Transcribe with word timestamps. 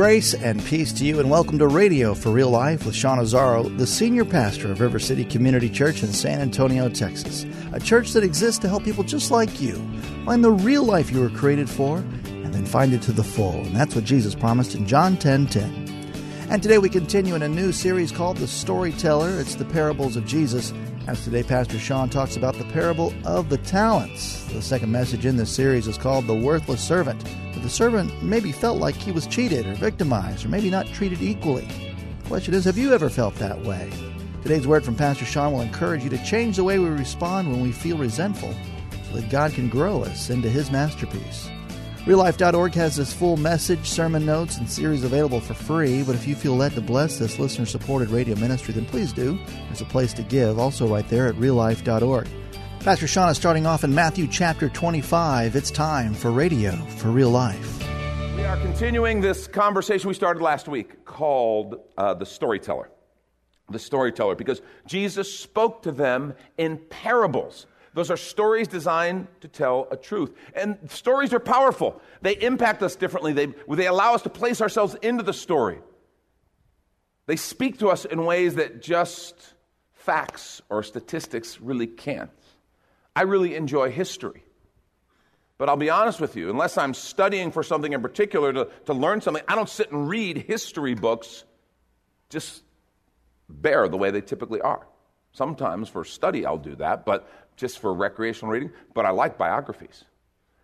Grace 0.00 0.32
and 0.32 0.64
peace 0.64 0.94
to 0.94 1.04
you, 1.04 1.20
and 1.20 1.28
welcome 1.28 1.58
to 1.58 1.68
Radio 1.68 2.14
for 2.14 2.30
Real 2.30 2.48
Life 2.48 2.86
with 2.86 2.94
Sean 2.94 3.18
Azzaro, 3.18 3.76
the 3.76 3.86
senior 3.86 4.24
pastor 4.24 4.72
of 4.72 4.80
River 4.80 4.98
City 4.98 5.26
Community 5.26 5.68
Church 5.68 6.02
in 6.02 6.10
San 6.10 6.40
Antonio, 6.40 6.88
Texas. 6.88 7.44
A 7.74 7.80
church 7.80 8.14
that 8.14 8.24
exists 8.24 8.58
to 8.60 8.68
help 8.70 8.82
people 8.82 9.04
just 9.04 9.30
like 9.30 9.60
you 9.60 9.74
find 10.24 10.42
the 10.42 10.52
real 10.52 10.84
life 10.84 11.10
you 11.10 11.20
were 11.20 11.28
created 11.28 11.68
for 11.68 11.98
and 11.98 12.54
then 12.54 12.64
find 12.64 12.94
it 12.94 13.02
to 13.02 13.12
the 13.12 13.22
full. 13.22 13.56
And 13.56 13.76
that's 13.76 13.94
what 13.94 14.04
Jesus 14.04 14.34
promised 14.34 14.74
in 14.74 14.86
John 14.86 15.18
10 15.18 15.48
10. 15.48 16.48
And 16.48 16.62
today 16.62 16.78
we 16.78 16.88
continue 16.88 17.34
in 17.34 17.42
a 17.42 17.48
new 17.48 17.70
series 17.70 18.10
called 18.10 18.38
The 18.38 18.48
Storyteller. 18.48 19.38
It's 19.38 19.56
the 19.56 19.66
parables 19.66 20.16
of 20.16 20.24
Jesus. 20.24 20.72
As 21.08 21.22
today, 21.24 21.42
Pastor 21.42 21.78
Sean 21.78 22.08
talks 22.08 22.36
about 22.36 22.54
the 22.54 22.64
parable 22.72 23.12
of 23.26 23.50
the 23.50 23.58
talents. 23.58 24.44
The 24.44 24.62
second 24.62 24.92
message 24.92 25.26
in 25.26 25.36
this 25.36 25.54
series 25.54 25.86
is 25.86 25.98
called 25.98 26.26
The 26.26 26.34
Worthless 26.34 26.82
Servant. 26.82 27.22
The 27.62 27.68
servant 27.68 28.22
maybe 28.22 28.52
felt 28.52 28.78
like 28.78 28.94
he 28.94 29.12
was 29.12 29.26
cheated 29.26 29.66
or 29.66 29.74
victimized 29.74 30.44
or 30.44 30.48
maybe 30.48 30.70
not 30.70 30.86
treated 30.88 31.22
equally. 31.22 31.66
The 32.22 32.28
question 32.28 32.54
is, 32.54 32.64
have 32.64 32.78
you 32.78 32.92
ever 32.92 33.10
felt 33.10 33.34
that 33.36 33.62
way? 33.64 33.92
Today's 34.42 34.66
word 34.66 34.84
from 34.84 34.94
Pastor 34.96 35.24
Sean 35.24 35.52
will 35.52 35.60
encourage 35.60 36.02
you 36.02 36.10
to 36.10 36.24
change 36.24 36.56
the 36.56 36.64
way 36.64 36.78
we 36.78 36.88
respond 36.88 37.50
when 37.50 37.60
we 37.60 37.72
feel 37.72 37.98
resentful 37.98 38.54
so 39.08 39.16
that 39.16 39.30
God 39.30 39.52
can 39.52 39.68
grow 39.68 40.02
us 40.02 40.30
into 40.30 40.48
his 40.48 40.70
masterpiece. 40.70 41.50
RealLife.org 42.06 42.72
has 42.74 42.96
this 42.96 43.12
full 43.12 43.36
message, 43.36 43.86
sermon 43.86 44.24
notes, 44.24 44.56
and 44.56 44.68
series 44.68 45.04
available 45.04 45.38
for 45.38 45.52
free. 45.52 46.02
But 46.02 46.14
if 46.14 46.26
you 46.26 46.34
feel 46.34 46.56
led 46.56 46.72
to 46.72 46.80
bless 46.80 47.18
this 47.18 47.38
listener 47.38 47.66
supported 47.66 48.08
radio 48.08 48.34
ministry, 48.36 48.72
then 48.72 48.86
please 48.86 49.12
do. 49.12 49.38
There's 49.66 49.82
a 49.82 49.84
place 49.84 50.14
to 50.14 50.22
give, 50.22 50.58
also 50.58 50.88
right 50.88 51.06
there 51.10 51.26
at 51.26 51.34
reallife.org. 51.34 52.26
Pastor 52.80 53.06
Sean 53.06 53.28
is 53.28 53.36
starting 53.36 53.66
off 53.66 53.84
in 53.84 53.94
Matthew 53.94 54.26
chapter 54.26 54.70
25. 54.70 55.54
It's 55.54 55.70
time 55.70 56.14
for 56.14 56.30
Radio 56.30 56.72
for 56.96 57.08
Real 57.08 57.28
Life. 57.28 57.78
We 58.34 58.42
are 58.42 58.56
continuing 58.56 59.20
this 59.20 59.46
conversation 59.46 60.08
we 60.08 60.14
started 60.14 60.42
last 60.42 60.66
week 60.66 61.04
called 61.04 61.78
uh, 61.98 62.14
The 62.14 62.24
Storyteller. 62.24 62.90
The 63.68 63.78
Storyteller, 63.78 64.34
because 64.34 64.62
Jesus 64.86 65.30
spoke 65.30 65.82
to 65.82 65.92
them 65.92 66.32
in 66.56 66.78
parables. 66.88 67.66
Those 67.92 68.10
are 68.10 68.16
stories 68.16 68.66
designed 68.66 69.28
to 69.42 69.48
tell 69.48 69.86
a 69.90 69.96
truth. 69.98 70.34
And 70.54 70.78
stories 70.88 71.34
are 71.34 71.38
powerful. 71.38 72.00
They 72.22 72.32
impact 72.32 72.82
us 72.82 72.96
differently, 72.96 73.34
they, 73.34 73.48
they 73.68 73.88
allow 73.88 74.14
us 74.14 74.22
to 74.22 74.30
place 74.30 74.62
ourselves 74.62 74.96
into 75.02 75.22
the 75.22 75.34
story. 75.34 75.80
They 77.26 77.36
speak 77.36 77.80
to 77.80 77.90
us 77.90 78.06
in 78.06 78.24
ways 78.24 78.54
that 78.54 78.80
just 78.80 79.52
facts 79.92 80.62
or 80.70 80.82
statistics 80.82 81.60
really 81.60 81.86
can't. 81.86 82.30
I 83.20 83.24
really 83.24 83.54
enjoy 83.54 83.90
history. 83.90 84.42
But 85.58 85.68
I'll 85.68 85.76
be 85.76 85.90
honest 85.90 86.22
with 86.22 86.36
you, 86.36 86.48
unless 86.48 86.78
I'm 86.78 86.94
studying 86.94 87.52
for 87.52 87.62
something 87.62 87.92
in 87.92 88.00
particular 88.00 88.50
to, 88.50 88.68
to 88.86 88.94
learn 88.94 89.20
something, 89.20 89.42
I 89.46 89.56
don't 89.56 89.68
sit 89.68 89.92
and 89.92 90.08
read 90.08 90.38
history 90.38 90.94
books 90.94 91.44
just 92.30 92.62
bare 93.46 93.88
the 93.88 93.98
way 93.98 94.10
they 94.10 94.22
typically 94.22 94.62
are. 94.62 94.86
Sometimes 95.32 95.90
for 95.90 96.02
study 96.02 96.46
I'll 96.46 96.56
do 96.56 96.76
that, 96.76 97.04
but 97.04 97.28
just 97.56 97.78
for 97.78 97.92
recreational 97.92 98.52
reading. 98.52 98.72
But 98.94 99.04
I 99.04 99.10
like 99.10 99.36
biographies. 99.36 100.02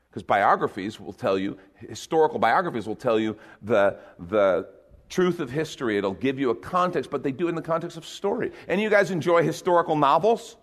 Because 0.09 0.23
biographies 0.23 0.99
will 0.99 1.13
tell 1.13 1.39
you, 1.39 1.59
historical 1.75 2.39
biographies 2.39 2.87
will 2.87 2.97
tell 2.97 3.21
you 3.21 3.37
the, 3.61 3.99
the 4.19 4.67
truth 5.11 5.41
of 5.41 5.51
history. 5.51 5.99
It'll 5.99 6.15
give 6.15 6.39
you 6.39 6.49
a 6.49 6.57
context, 6.57 7.11
but 7.11 7.23
they 7.23 7.33
do 7.33 7.49
in 7.49 7.55
the 7.55 7.61
context 7.61 7.99
of 7.99 8.07
story. 8.07 8.51
And 8.67 8.81
you 8.81 8.89
guys 8.89 9.11
enjoy 9.11 9.43
historical 9.43 9.95
novels? 9.95 10.57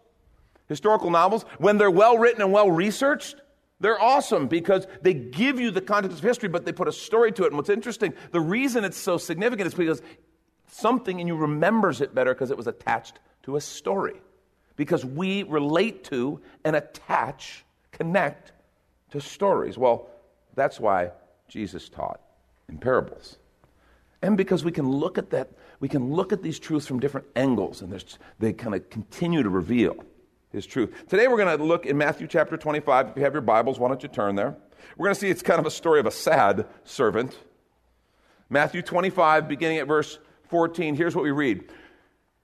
Historical 0.74 1.12
novels, 1.12 1.46
when 1.60 1.78
they're 1.78 1.92
well 1.92 2.18
written 2.18 2.42
and 2.42 2.52
well 2.52 2.72
researched, 2.72 3.36
they're 3.80 4.02
awesome 4.02 4.48
because 4.48 4.88
they 5.04 5.14
give 5.14 5.60
you 5.60 5.70
the 5.70 5.82
context 5.82 6.18
of 6.18 6.24
history, 6.24 6.50
but 6.50 6.66
they 6.66 6.72
put 6.72 6.88
a 6.88 6.92
story 6.92 7.32
to 7.34 7.44
it. 7.44 7.50
And 7.50 7.58
what's 7.58 7.70
interesting, 7.70 8.16
the 8.32 8.42
reason 8.42 8.84
it's 8.84 8.98
so 8.98 9.20
significant 9.20 9.68
is 9.68 9.76
because 9.76 10.02
something 10.68 11.20
in 11.20 11.28
you 11.28 11.36
remembers 11.36 12.02
it 12.02 12.16
better 12.16 12.34
because 12.34 12.50
it 12.50 12.58
was 12.58 12.66
attached 12.66 13.20
to 13.44 13.56
a 13.56 13.62
story. 13.62 14.20
Because 14.78 15.06
we 15.06 15.44
relate 15.44 16.06
to 16.06 16.42
and 16.66 16.76
attach, 16.76 17.64
connect 17.92 18.52
to 19.12 19.22
stories. 19.22 19.78
Well, 19.78 20.08
that's 20.56 20.80
why 20.80 21.12
Jesus 21.48 21.88
taught 21.88 22.20
in 22.68 22.80
parables. 22.80 23.38
And 24.24 24.38
because 24.38 24.66
we 24.66 24.72
can 24.72 24.90
look 24.90 25.20
at 25.20 25.30
that, 25.30 25.52
we 25.80 25.88
can 25.88 26.14
look 26.14 26.34
at 26.34 26.42
these 26.42 26.58
truths 26.58 26.88
from 26.88 27.00
different 27.00 27.28
angles, 27.36 27.84
and 27.84 28.04
they 28.40 28.54
kind 28.54 28.74
of 28.74 28.90
continue 28.90 29.44
to 29.44 29.50
reveal 29.52 30.04
his 30.54 30.66
truth. 30.68 31.08
Today 31.10 31.28
we're 31.28 31.44
going 31.44 31.58
to 31.58 31.64
look 31.64 31.86
in 31.86 31.98
Matthew 31.98 32.28
chapter 32.28 32.56
25. 32.56 33.10
If 33.10 33.18
you 33.18 33.24
have 33.24 33.34
your 33.34 33.42
Bibles, 33.42 33.80
why 33.80 33.90
don't 33.90 34.02
you 34.02 34.08
turn 34.08 34.36
there? 34.36 34.56
We're 34.96 35.08
going 35.08 35.16
to 35.16 35.20
see 35.20 35.30
it's 35.30 35.42
kind 35.42 35.60
of 35.60 35.66
a 35.66 35.72
story 35.72 36.00
of 36.00 36.06
a 36.06 36.12
sad 36.12 36.68
servant. 36.84 37.38
Matthew 38.50 38.84
25, 38.84 39.48
beginning 39.48 39.80
at 39.80 39.88
verse 39.88 40.20
14. 40.50 40.96
Here's 40.96 41.16
what 41.16 41.24
we 41.24 41.32
read 41.32 41.70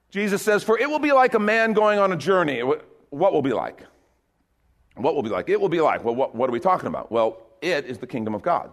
Jesus 0.10 0.42
says, 0.42 0.64
For 0.64 0.78
it 0.78 0.90
will 0.90 1.00
be 1.00 1.12
like 1.12 1.36
a 1.36 1.40
man 1.40 1.74
going 1.74 2.00
on 2.00 2.12
a 2.12 2.18
journey. 2.18 2.62
What 2.62 3.34
will 3.34 3.44
be 3.44 3.54
like? 3.54 3.86
What 4.96 5.14
will 5.14 5.24
be 5.24 5.30
like? 5.30 5.48
It 5.48 5.62
will 5.62 5.70
be 5.70 5.80
like. 5.80 6.04
Well, 6.04 6.16
what, 6.16 6.36
what 6.36 6.50
are 6.50 6.54
we 6.54 6.60
talking 6.60 6.88
about? 6.88 7.12
Well, 7.12 7.44
it 7.62 7.86
is 7.86 8.00
the 8.00 8.08
kingdom 8.08 8.34
of 8.34 8.42
God. 8.42 8.72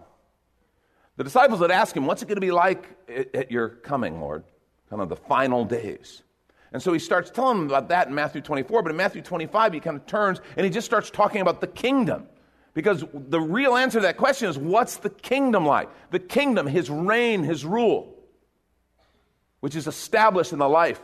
The 1.15 1.23
disciples 1.23 1.61
had 1.61 1.71
asked 1.71 1.95
him, 1.95 2.07
What's 2.07 2.23
it 2.23 2.25
going 2.25 2.37
to 2.37 2.41
be 2.41 2.51
like 2.51 2.89
at 3.33 3.51
your 3.51 3.69
coming, 3.69 4.19
Lord? 4.19 4.43
Kind 4.89 5.01
of 5.01 5.09
the 5.09 5.15
final 5.15 5.63
days. 5.63 6.23
And 6.73 6.81
so 6.81 6.93
he 6.93 6.99
starts 6.99 7.29
telling 7.29 7.57
them 7.57 7.67
about 7.67 7.89
that 7.89 8.07
in 8.07 8.15
Matthew 8.15 8.41
24, 8.41 8.81
but 8.83 8.89
in 8.89 8.97
Matthew 8.97 9.21
25, 9.21 9.73
he 9.73 9.79
kind 9.79 9.95
of 9.95 10.05
turns 10.05 10.41
and 10.55 10.65
he 10.65 10.69
just 10.69 10.85
starts 10.85 11.09
talking 11.09 11.41
about 11.41 11.61
the 11.61 11.67
kingdom. 11.67 12.27
Because 12.73 13.03
the 13.11 13.41
real 13.41 13.75
answer 13.75 13.99
to 13.99 14.03
that 14.03 14.17
question 14.17 14.49
is 14.49 14.57
what's 14.57 14.97
the 14.97 15.09
kingdom 15.09 15.65
like? 15.65 15.89
The 16.11 16.19
kingdom, 16.19 16.67
his 16.67 16.89
reign, 16.89 17.43
his 17.43 17.65
rule, 17.65 18.15
which 19.61 19.75
is 19.75 19.87
established 19.87 20.53
in 20.53 20.59
the 20.59 20.69
life 20.69 21.01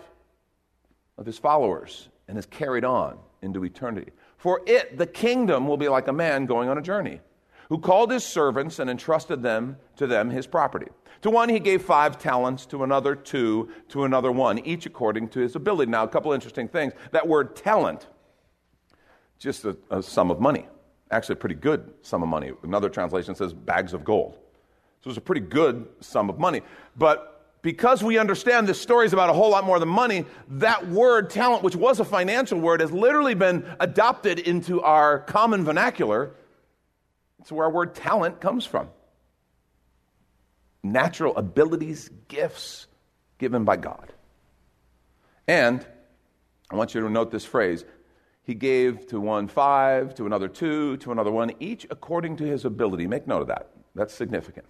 of 1.18 1.26
his 1.26 1.40
followers 1.40 2.10
and 2.28 2.38
is 2.38 2.46
carried 2.46 2.86
on 2.86 3.18
into 3.42 3.64
eternity. 3.66 4.12
For 4.38 4.62
it, 4.68 4.98
the 4.98 5.08
kingdom, 5.08 5.68
will 5.68 5.78
be 5.78 5.88
like 5.88 6.08
a 6.08 6.14
man 6.14 6.46
going 6.46 6.70
on 6.70 6.78
a 6.78 6.82
journey, 6.82 7.22
who 7.70 7.80
called 7.80 8.12
his 8.12 8.24
servants 8.24 8.80
and 8.80 8.90
entrusted 8.90 9.42
them 9.42 9.78
to 9.96 10.06
them 10.06 10.30
his 10.30 10.46
property. 10.46 10.92
To 11.24 11.30
one 11.30 11.48
he 11.48 11.60
gave 11.60 11.82
five 11.82 12.20
talents, 12.20 12.66
to 12.68 12.84
another 12.84 13.16
two, 13.16 13.70
to 13.90 14.04
another 14.04 14.32
one, 14.32 14.60
each 14.60 14.86
according 14.86 15.30
to 15.30 15.40
his 15.40 15.56
ability. 15.56 15.90
Now, 15.90 16.04
a 16.04 16.08
couple 16.08 16.34
interesting 16.34 16.68
things. 16.68 16.92
That 17.12 17.26
word 17.28 17.56
talent, 17.56 18.08
just 19.40 19.64
a, 19.64 19.78
a 19.90 20.04
sum 20.04 20.32
of 20.32 20.42
money. 20.42 20.68
Actually, 21.12 21.34
a 21.34 21.38
pretty 21.38 21.56
good 21.56 21.94
sum 22.02 22.24
of 22.24 22.30
money. 22.30 22.52
Another 22.64 22.90
translation 22.90 23.36
says 23.36 23.54
bags 23.54 23.94
of 23.94 24.04
gold. 24.04 24.38
So 25.02 25.10
it's 25.10 25.18
a 25.18 25.22
pretty 25.22 25.42
good 25.42 25.88
sum 26.02 26.30
of 26.30 26.40
money. 26.40 26.62
But 26.98 27.58
because 27.62 28.04
we 28.04 28.18
understand 28.18 28.68
this 28.68 28.82
story 28.82 29.06
is 29.06 29.14
about 29.14 29.30
a 29.30 29.34
whole 29.34 29.50
lot 29.50 29.64
more 29.64 29.80
than 29.80 29.88
money, 29.88 30.26
that 30.50 30.86
word 30.90 31.30
talent, 31.30 31.64
which 31.64 31.76
was 31.76 32.02
a 32.02 32.06
financial 32.06 32.60
word, 32.60 32.82
has 32.82 32.92
literally 32.92 33.34
been 33.34 33.66
adopted 33.80 34.40
into 34.40 34.82
our 34.82 35.20
common 35.20 35.64
vernacular. 35.64 36.32
It's 37.40 37.50
where 37.50 37.66
our 37.66 37.72
word 37.72 37.96
talent 37.96 38.42
comes 38.42 38.66
from. 38.66 38.90
Natural 40.84 41.36
abilities, 41.38 42.10
gifts 42.28 42.88
given 43.38 43.64
by 43.64 43.78
God. 43.78 44.12
And 45.48 45.86
I 46.70 46.76
want 46.76 46.94
you 46.94 47.02
to 47.02 47.10
note 47.10 47.32
this 47.32 47.46
phrase 47.46 47.86
He 48.44 48.54
gave 48.54 49.08
to 49.08 49.20
one 49.20 49.48
five, 49.48 50.14
to 50.16 50.26
another 50.26 50.48
two, 50.48 50.98
to 50.98 51.12
another 51.12 51.32
one, 51.32 51.52
each 51.60 51.88
according 51.90 52.38
to 52.38 52.44
his 52.46 52.66
ability. 52.66 53.08
Make 53.08 53.28
note 53.28 53.44
of 53.44 53.48
that. 53.48 53.70
That's 53.96 54.14
significant. 54.14 54.66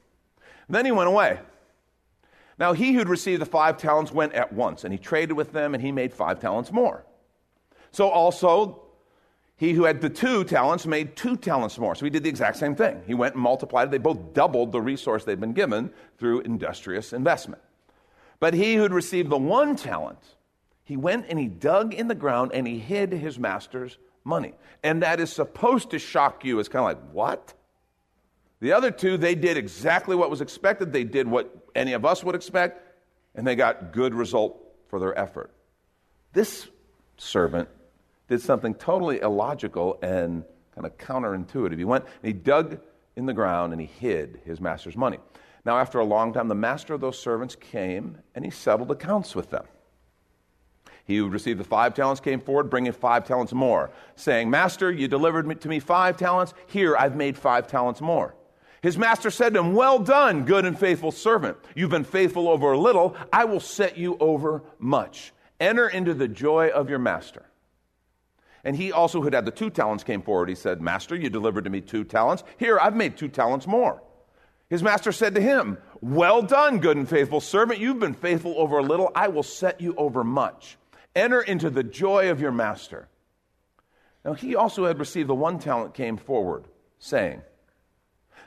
Then 0.70 0.86
he 0.86 0.92
went 0.92 1.10
away. 1.10 1.40
Now, 2.60 2.74
he 2.74 2.94
who'd 2.94 3.10
received 3.10 3.42
the 3.42 3.48
five 3.48 3.78
talents 3.78 4.12
went 4.12 4.34
at 4.34 4.54
once, 4.54 4.84
and 4.84 4.94
he 4.94 5.00
traded 5.00 5.36
with 5.36 5.52
them, 5.52 5.74
and 5.74 5.82
he 5.82 5.92
made 5.92 6.14
five 6.14 6.40
talents 6.40 6.72
more. 6.72 7.04
So 7.92 8.10
also, 8.10 8.83
he 9.64 9.72
who 9.72 9.86
had 9.86 10.02
the 10.02 10.10
two 10.10 10.44
talents 10.44 10.86
made 10.86 11.16
two 11.16 11.38
talents 11.38 11.80
more. 11.80 11.96
So 11.96 12.04
he 12.04 12.10
did 12.10 12.24
the 12.24 12.30
exact 12.30 12.58
same 12.58 12.76
thing. 12.76 13.02
He 13.08 13.14
went 13.14 13.36
and 13.36 13.42
multiplied. 13.42 13.92
They 13.92 13.98
both 13.98 14.34
doubled 14.34 14.74
the 14.74 14.82
resource 14.82 15.24
they'd 15.24 15.40
been 15.40 15.54
given 15.54 15.90
through 16.18 16.42
industrious 16.42 17.14
investment. 17.14 17.62
But 18.42 18.54
he 18.54 18.76
who'd 18.76 18.92
received 18.92 19.30
the 19.30 19.38
one 19.38 19.78
talent, 19.78 20.20
he 20.84 20.98
went 20.98 21.28
and 21.30 21.40
he 21.40 21.48
dug 21.48 21.94
in 21.94 22.10
the 22.10 22.16
ground 22.16 22.52
and 22.54 22.68
he 22.68 22.78
hid 22.78 23.14
his 23.14 23.40
master's 23.40 23.98
money. 24.26 24.54
And 24.84 25.02
that 25.02 25.22
is 25.22 25.32
supposed 25.32 25.92
to 25.92 26.00
shock 26.00 26.44
you 26.44 26.60
It's 26.60 26.68
kind 26.68 26.82
of 26.82 27.02
like, 27.02 27.14
what? 27.14 27.54
The 28.60 28.74
other 28.74 28.92
two, 28.92 29.16
they 29.16 29.34
did 29.34 29.56
exactly 29.56 30.18
what 30.18 30.30
was 30.30 30.42
expected. 30.42 30.92
They 30.92 31.06
did 31.06 31.26
what 31.26 31.56
any 31.74 31.94
of 31.94 32.04
us 32.04 32.22
would 32.22 32.36
expect, 32.36 32.82
and 33.34 33.48
they 33.48 33.56
got 33.56 33.94
good 33.94 34.14
result 34.14 34.62
for 34.90 35.00
their 35.00 35.18
effort. 35.18 35.52
This 36.34 36.68
servant 37.18 37.70
did 38.28 38.42
something 38.42 38.74
totally 38.76 39.20
illogical 39.20 40.00
and 40.02 40.44
kind 40.74 40.88
of 40.88 40.98
counterintuitive. 40.98 41.78
He 41.78 41.86
went 41.86 42.06
and 42.06 42.28
he 42.28 42.34
dug 42.34 42.80
in 43.16 43.26
the 43.26 43.34
ground 43.34 43.74
and 43.74 43.82
he 43.82 43.88
hid 43.88 44.42
his 44.46 44.60
master's 44.60 44.98
money. 44.98 45.20
Now, 45.66 45.78
after 45.78 46.00
a 46.00 46.06
long 46.06 46.34
time, 46.34 46.48
the 46.48 46.56
master 46.56 46.94
of 46.94 47.02
those 47.02 47.18
servants 47.18 47.56
came 47.56 48.18
and 48.36 48.44
he 48.44 48.52
settled 48.52 48.92
accounts 48.92 49.36
with 49.36 49.50
them. 49.50 49.66
He 51.06 51.18
who 51.18 51.28
received 51.28 51.60
the 51.60 51.66
five 51.66 51.94
talents 51.94 52.22
came 52.22 52.40
forward, 52.40 52.70
bringing 52.70 52.92
five 52.94 53.26
talents 53.26 53.54
more, 53.54 53.92
saying, 54.16 54.50
Master, 54.50 54.92
you 54.92 55.08
delivered 55.08 55.62
to 55.62 55.68
me 55.68 55.80
five 55.80 56.16
talents. 56.16 56.54
Here, 56.68 56.96
I've 56.96 57.16
made 57.16 57.38
five 57.38 57.68
talents 57.68 58.00
more. 58.00 58.36
His 58.82 58.98
master 58.98 59.30
said 59.30 59.54
to 59.54 59.60
him, 59.60 59.74
Well 59.74 60.00
done, 60.00 60.46
good 60.46 60.66
and 60.66 60.78
faithful 60.78 61.12
servant. 61.12 61.58
You've 61.76 61.90
been 61.90 62.04
faithful 62.04 62.50
over 62.50 62.72
a 62.74 62.78
little. 62.78 63.16
I 63.32 63.46
will 63.46 63.60
set 63.60 63.98
you 63.98 64.18
over 64.20 64.64
much. 64.80 65.34
Enter 65.60 65.88
into 65.88 66.14
the 66.14 66.28
joy 66.28 66.70
of 66.70 66.90
your 66.90 67.00
master. 67.00 67.46
And 68.64 68.76
he 68.76 68.92
also, 68.92 69.22
who 69.22 69.30
had 69.30 69.46
the 69.46 69.52
two 69.52 69.70
talents, 69.70 70.04
came 70.04 70.22
forward. 70.22 70.50
He 70.50 70.56
said, 70.56 70.82
Master, 70.82 71.16
you 71.16 71.30
delivered 71.30 71.66
to 71.66 71.70
me 71.70 71.82
two 71.82 72.04
talents. 72.04 72.44
Here, 72.58 72.80
I've 72.80 72.96
made 72.96 73.18
two 73.18 73.28
talents 73.28 73.68
more. 73.68 74.02
His 74.70 74.82
master 74.82 75.12
said 75.12 75.36
to 75.36 75.42
him, 75.42 75.78
Well 76.02 76.42
done, 76.42 76.80
good 76.80 76.98
and 76.98 77.08
faithful 77.08 77.42
servant. 77.42 77.80
You've 77.80 78.00
been 78.00 78.14
faithful 78.14 78.56
over 78.58 78.80
a 78.80 78.84
little. 78.84 79.12
I 79.14 79.28
will 79.28 79.44
set 79.44 79.82
you 79.82 79.94
over 79.96 80.24
much. 80.24 80.78
Enter 81.16 81.42
into 81.42 81.70
the 81.70 81.84
joy 81.84 82.32
of 82.32 82.42
your 82.42 82.52
master. 82.52 83.08
Now 84.26 84.34
he 84.34 84.56
also 84.56 84.86
had 84.86 85.00
received 85.00 85.30
the 85.30 85.36
one 85.36 85.60
talent, 85.60 85.94
came 85.94 86.18
forward, 86.18 86.66
saying, 86.98 87.42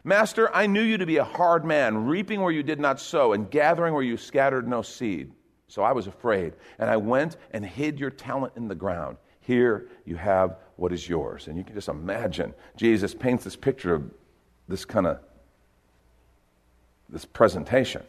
Master, 0.03 0.53
I 0.55 0.67
knew 0.67 0.83
you 0.83 0.99
to 0.99 1.07
be 1.07 1.19
a 1.19 1.25
hard 1.25 1.65
man, 1.65 2.07
reaping 2.07 2.41
where 2.41 2.53
you 2.53 2.63
did 2.63 2.81
not 2.81 3.01
sow, 3.01 3.33
and 3.33 3.51
gathering 3.51 3.93
where 3.93 4.03
you 4.03 4.17
scattered 4.17 4.67
no 4.67 4.83
seed. 4.83 5.33
So 5.69 5.83
I 5.83 5.93
was 5.93 6.07
afraid, 6.07 6.55
and 6.79 6.89
I 6.89 6.97
went 6.97 7.37
and 7.51 7.67
hid 7.67 7.99
your 7.99 8.11
talent 8.11 8.53
in 8.57 8.69
the 8.69 8.75
ground. 8.75 9.17
Here 9.47 9.87
you 10.05 10.17
have 10.17 10.57
what 10.75 10.93
is 10.93 11.09
yours. 11.09 11.47
And 11.47 11.57
you 11.57 11.63
can 11.63 11.77
just 11.77 11.89
imagine 11.89 12.53
Jesus 12.77 13.15
paints 13.15 13.45
this 13.45 13.55
picture 13.55 13.95
of 13.95 14.11
this 14.67 14.85
kind 14.85 15.07
of 15.07 15.21
this 17.09 17.25
presentation. 17.25 18.03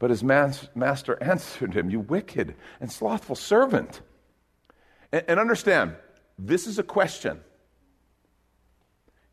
But 0.00 0.10
his 0.10 0.24
master 0.24 1.16
answered 1.22 1.74
him, 1.74 1.90
You 1.90 2.00
wicked 2.00 2.56
and 2.80 2.90
slothful 2.90 3.36
servant. 3.36 4.00
And, 5.12 5.22
and 5.28 5.38
understand, 5.38 5.94
this 6.36 6.66
is 6.66 6.80
a 6.80 6.82
question. 6.82 7.40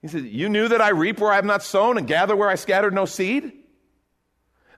He 0.03 0.09
said, 0.09 0.25
You 0.25 0.47
knew 0.47 0.67
that 0.67 0.79
I 0.79 0.89
reap 0.89 1.21
where 1.21 1.31
I 1.31 1.37
have 1.37 1.45
not 1.45 1.63
sown 1.63 1.97
and 1.97 2.05
gather 2.05 2.35
where 2.35 2.49
I 2.49 2.55
scattered 2.55 2.93
no 2.93 3.05
seed? 3.05 3.51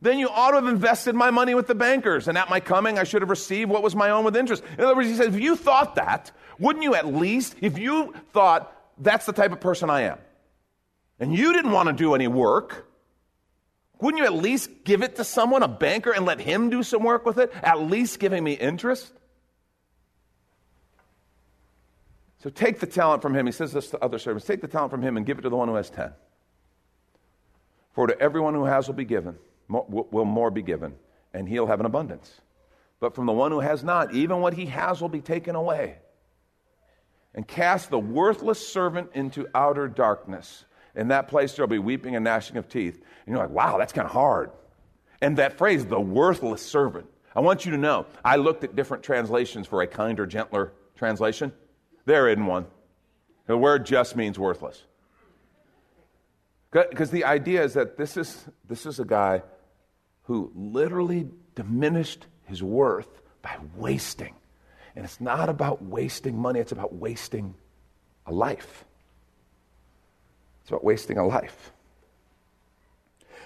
Then 0.06 0.20
you 0.20 0.30
ought 0.30 0.52
to 0.52 0.58
have 0.58 0.68
invested 0.68 1.16
my 1.16 1.32
money 1.32 1.56
with 1.56 1.66
the 1.66 1.74
bankers, 1.74 2.28
and 2.28 2.38
at 2.38 2.48
my 2.48 2.60
coming 2.60 3.00
I 3.00 3.06
should 3.06 3.24
have 3.24 3.30
received 3.32 3.72
what 3.72 3.82
was 3.82 3.96
my 3.96 4.12
own 4.12 4.24
with 4.24 4.36
interest. 4.38 4.64
In 4.78 4.84
other 4.84 4.96
words, 4.96 5.10
he 5.10 5.16
said, 5.16 5.34
If 5.34 5.42
you 5.42 5.56
thought 5.56 5.96
that, 5.96 6.32
wouldn't 6.60 6.84
you 6.84 6.94
at 6.94 7.08
least, 7.08 7.56
if 7.60 7.80
you 7.80 8.14
thought 8.32 8.72
that's 9.00 9.26
the 9.26 9.34
type 9.34 9.52
of 9.52 9.62
person 9.62 9.90
I 9.90 10.02
am, 10.02 10.20
and 11.20 11.34
you 11.34 11.54
didn't 11.54 11.72
want 11.72 11.88
to 11.90 11.94
do 11.94 12.14
any 12.14 12.28
work, 12.28 12.88
wouldn't 14.00 14.22
you 14.22 14.28
at 14.28 14.36
least 14.36 14.70
give 14.84 15.02
it 15.02 15.16
to 15.16 15.24
someone, 15.24 15.64
a 15.64 15.68
banker, 15.68 16.12
and 16.12 16.24
let 16.24 16.40
him 16.40 16.70
do 16.70 16.84
some 16.84 17.02
work 17.02 17.26
with 17.26 17.40
it? 17.40 17.52
At 17.64 17.82
least 17.82 18.20
giving 18.20 18.44
me 18.44 18.54
interest? 18.54 19.12
So 22.44 22.52
take 22.52 22.80
the 22.80 22.86
talent 22.86 23.24
from 23.24 23.36
him. 23.36 23.48
He 23.48 23.52
says 23.52 23.74
this 23.74 23.90
to 23.90 24.04
other 24.04 24.20
servants 24.20 24.46
take 24.46 24.62
the 24.62 24.68
talent 24.68 24.92
from 24.92 25.02
him 25.02 25.18
and 25.18 25.26
give 25.26 25.40
it 25.40 25.42
to 25.42 25.50
the 25.50 25.58
one 25.58 25.68
who 25.68 25.74
has 25.74 25.90
ten. 25.90 26.14
For 27.94 28.06
to 28.06 28.20
everyone 28.20 28.54
who 28.54 28.66
has 28.66 28.86
will 28.86 28.94
be 28.94 29.04
given, 29.04 29.40
will 29.68 30.26
more 30.26 30.52
be 30.52 30.62
given, 30.62 30.96
and 31.34 31.48
he'll 31.48 31.68
have 31.68 31.80
an 31.80 31.86
abundance. 31.86 32.42
But 33.00 33.16
from 33.16 33.26
the 33.26 33.34
one 33.34 33.52
who 33.52 33.60
has 33.60 33.84
not, 33.84 34.14
even 34.14 34.42
what 34.42 34.54
he 34.54 34.68
has 34.68 35.02
will 35.02 35.10
be 35.10 35.22
taken 35.22 35.56
away. 35.56 35.98
And 37.34 37.48
cast 37.48 37.90
the 37.90 38.00
worthless 38.00 38.66
servant 38.66 39.12
into 39.14 39.48
outer 39.54 39.88
darkness. 39.88 40.66
In 40.96 41.10
that 41.10 41.28
place, 41.28 41.54
there'll 41.54 41.68
be 41.68 41.80
weeping 41.80 42.16
and 42.16 42.24
gnashing 42.24 42.56
of 42.56 42.70
teeth. 42.70 42.96
And 42.96 43.36
you're 43.36 43.38
like, 43.38 43.50
wow, 43.50 43.78
that's 43.78 43.92
kind 43.92 44.06
of 44.06 44.14
hard. 44.14 44.52
And 45.22 45.38
that 45.38 45.58
phrase, 45.58 45.86
the 45.86 46.00
worthless 46.00 46.66
servant, 46.66 47.08
I 47.36 47.42
want 47.42 47.66
you 47.66 47.72
to 47.72 47.78
know, 47.78 48.06
I 48.24 48.38
looked 48.38 48.64
at 48.64 48.76
different 48.76 49.04
translations 49.04 49.68
for 49.68 49.82
a 49.82 49.88
kinder, 49.88 50.26
gentler 50.26 50.72
translation. 50.96 51.52
There 52.06 52.30
isn't 52.30 52.46
one. 52.46 52.68
The 53.48 53.58
word 53.58 53.86
just 53.86 54.16
means 54.16 54.40
worthless. 54.40 54.82
Because 56.72 57.12
the 57.12 57.26
idea 57.26 57.64
is 57.64 57.74
that 57.74 57.98
this 57.98 58.18
is, 58.18 58.46
this 58.68 58.86
is 58.86 59.00
a 59.00 59.06
guy 59.06 59.44
who 60.26 60.52
literally 60.56 61.28
diminished 61.56 62.26
his 62.46 62.62
worth 62.62 63.22
by 63.42 63.58
wasting. 63.76 64.34
And 64.96 65.06
it's 65.06 65.20
not 65.20 65.50
about 65.50 65.84
wasting 65.84 66.38
money, 66.38 66.60
it's 66.60 66.72
about 66.72 66.94
wasting 66.94 67.56
a 68.26 68.34
life. 68.34 68.86
It's 70.62 70.70
about 70.70 70.84
wasting 70.84 71.18
a 71.18 71.26
life. 71.26 71.72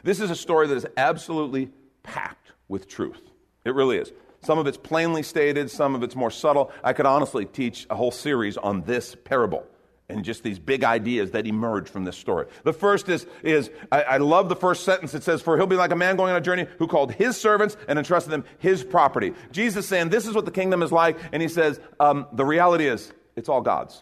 This 0.04 0.22
is 0.22 0.30
a 0.30 0.36
story 0.36 0.68
that 0.68 0.76
is 0.76 0.88
absolutely 0.96 1.70
packed 2.04 2.54
with 2.70 2.88
truth. 2.88 3.22
It 3.66 3.76
really 3.76 3.98
is. 3.98 4.14
Some 4.42 4.58
of 4.58 4.68
it's 4.68 4.78
plainly 4.78 5.24
stated, 5.24 5.70
some 5.70 5.96
of 5.96 6.04
it's 6.04 6.16
more 6.16 6.32
subtle. 6.32 6.72
I 6.82 6.94
could 6.94 7.06
honestly 7.06 7.44
teach 7.44 7.86
a 7.90 7.96
whole 7.96 8.12
series 8.12 8.56
on 8.56 8.84
this 8.84 9.16
parable 9.26 9.66
and 10.10 10.26
just 10.26 10.44
these 10.44 10.60
big 10.60 10.84
ideas 10.84 11.32
that 11.32 11.46
emerge 11.46 11.88
from 11.88 12.04
this 12.04 12.18
story. 12.18 12.48
The 12.64 12.74
first 12.74 13.08
is, 13.10 13.28
is 13.44 13.70
I, 13.92 14.02
I, 14.02 14.18
love 14.18 14.50
the 14.50 14.56
first 14.56 14.84
sentence. 14.84 15.14
It 15.14 15.24
says, 15.24 15.42
For 15.42 15.56
he'll 15.56 15.68
be 15.68 15.76
like 15.76 15.92
a 15.92 15.96
man 15.96 16.16
going 16.16 16.32
on 16.32 16.38
a 16.38 16.42
journey 16.42 16.66
who 16.80 16.88
called 16.88 17.14
his 17.14 17.38
servants 17.38 17.78
and 17.88 18.00
entrusted 18.00 18.34
them 18.34 18.44
his 18.58 18.84
property. 18.84 19.34
Jesus 19.52 19.88
saying, 19.88 20.10
This 20.10 20.26
is 20.26 20.34
what 20.34 20.46
the 20.46 20.52
kingdom 20.52 20.82
is 20.82 20.92
like. 20.92 21.18
And 21.32 21.42
he 21.42 21.48
says, 21.48 21.80
um, 22.00 22.28
The 22.34 22.46
reality 22.46 22.88
is, 22.88 23.14
it's 23.36 23.48
all 23.48 23.62
God's. 23.62 24.02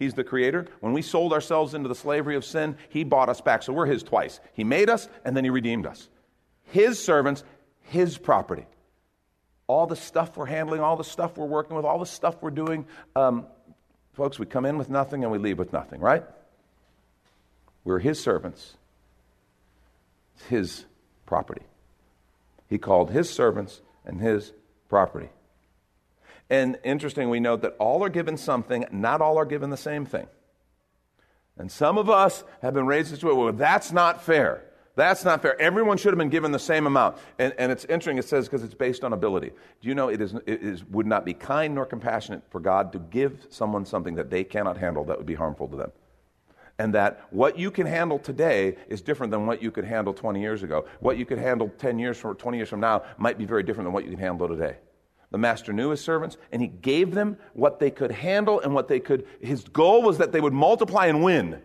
He's 0.00 0.14
the 0.14 0.24
creator. 0.24 0.66
When 0.80 0.94
we 0.94 1.02
sold 1.02 1.34
ourselves 1.34 1.74
into 1.74 1.88
the 1.88 1.94
slavery 1.94 2.34
of 2.34 2.44
sin, 2.44 2.76
He 2.88 3.04
bought 3.04 3.28
us 3.28 3.42
back. 3.42 3.62
So 3.62 3.74
we're 3.74 3.84
His 3.84 4.02
twice. 4.02 4.40
He 4.54 4.64
made 4.64 4.88
us 4.88 5.08
and 5.26 5.36
then 5.36 5.44
He 5.44 5.50
redeemed 5.50 5.86
us. 5.86 6.08
His 6.62 6.98
servants, 7.02 7.44
His 7.82 8.16
property. 8.16 8.64
All 9.66 9.86
the 9.86 9.96
stuff 9.96 10.38
we're 10.38 10.46
handling, 10.46 10.80
all 10.80 10.96
the 10.96 11.04
stuff 11.04 11.36
we're 11.36 11.44
working 11.44 11.76
with, 11.76 11.84
all 11.84 11.98
the 11.98 12.06
stuff 12.06 12.36
we're 12.40 12.50
doing. 12.50 12.86
Um, 13.14 13.46
folks, 14.12 14.38
we 14.38 14.46
come 14.46 14.64
in 14.64 14.78
with 14.78 14.88
nothing 14.88 15.22
and 15.22 15.32
we 15.32 15.38
leave 15.38 15.58
with 15.58 15.72
nothing, 15.72 16.00
right? 16.00 16.24
We're 17.84 17.98
His 17.98 18.20
servants, 18.20 18.76
it's 20.36 20.46
His 20.46 20.84
property. 21.26 21.62
He 22.68 22.78
called 22.78 23.10
His 23.10 23.28
servants 23.30 23.80
and 24.04 24.20
His 24.20 24.52
property. 24.88 25.28
And 26.48 26.78
interesting, 26.82 27.30
we 27.30 27.40
note 27.40 27.62
that 27.62 27.76
all 27.78 28.02
are 28.02 28.08
given 28.08 28.36
something, 28.36 28.84
not 28.90 29.20
all 29.20 29.38
are 29.38 29.44
given 29.44 29.70
the 29.70 29.76
same 29.76 30.04
thing. 30.04 30.26
And 31.56 31.70
some 31.70 31.98
of 31.98 32.08
us 32.08 32.42
have 32.62 32.74
been 32.74 32.86
raised 32.86 33.12
this 33.12 33.22
way. 33.22 33.32
Well, 33.32 33.52
that's 33.52 33.92
not 33.92 34.22
fair. 34.22 34.62
That's 34.96 35.24
not 35.24 35.40
fair. 35.40 35.60
Everyone 35.60 35.96
should 35.96 36.12
have 36.12 36.18
been 36.18 36.30
given 36.30 36.52
the 36.52 36.58
same 36.58 36.86
amount. 36.86 37.16
And, 37.38 37.54
and 37.58 37.70
it's 37.70 37.84
interesting, 37.84 38.18
it 38.18 38.24
says, 38.24 38.46
because 38.46 38.64
it's 38.64 38.74
based 38.74 39.04
on 39.04 39.12
ability. 39.12 39.50
Do 39.80 39.88
you 39.88 39.94
know 39.94 40.08
it, 40.08 40.20
is, 40.20 40.34
it 40.46 40.62
is, 40.62 40.84
would 40.86 41.06
not 41.06 41.24
be 41.24 41.32
kind 41.32 41.74
nor 41.74 41.86
compassionate 41.86 42.42
for 42.50 42.60
God 42.60 42.92
to 42.92 42.98
give 42.98 43.46
someone 43.50 43.86
something 43.86 44.14
that 44.16 44.30
they 44.30 44.44
cannot 44.44 44.76
handle 44.76 45.04
that 45.04 45.16
would 45.16 45.26
be 45.26 45.34
harmful 45.34 45.68
to 45.68 45.76
them? 45.76 45.92
And 46.78 46.94
that 46.94 47.26
what 47.30 47.58
you 47.58 47.70
can 47.70 47.86
handle 47.86 48.18
today 48.18 48.76
is 48.88 49.02
different 49.02 49.30
than 49.30 49.46
what 49.46 49.62
you 49.62 49.70
could 49.70 49.84
handle 49.84 50.14
20 50.14 50.40
years 50.40 50.62
ago. 50.62 50.86
What 51.00 51.18
you 51.18 51.26
could 51.26 51.38
handle 51.38 51.70
10 51.78 51.98
years 51.98 52.18
from 52.18 52.36
20 52.36 52.56
years 52.56 52.70
from 52.70 52.80
now 52.80 53.02
might 53.18 53.38
be 53.38 53.44
very 53.44 53.62
different 53.62 53.86
than 53.86 53.92
what 53.92 54.04
you 54.04 54.10
can 54.10 54.18
handle 54.18 54.48
today. 54.48 54.76
The 55.30 55.38
master 55.38 55.72
knew 55.72 55.90
his 55.90 56.00
servants, 56.00 56.36
and 56.50 56.60
he 56.60 56.68
gave 56.68 57.14
them 57.14 57.36
what 57.52 57.78
they 57.78 57.90
could 57.90 58.10
handle 58.10 58.60
and 58.60 58.74
what 58.74 58.88
they 58.88 58.98
could. 58.98 59.26
His 59.40 59.62
goal 59.62 60.02
was 60.02 60.18
that 60.18 60.32
they 60.32 60.40
would 60.40 60.52
multiply 60.52 61.06
and 61.06 61.22
win. 61.22 61.60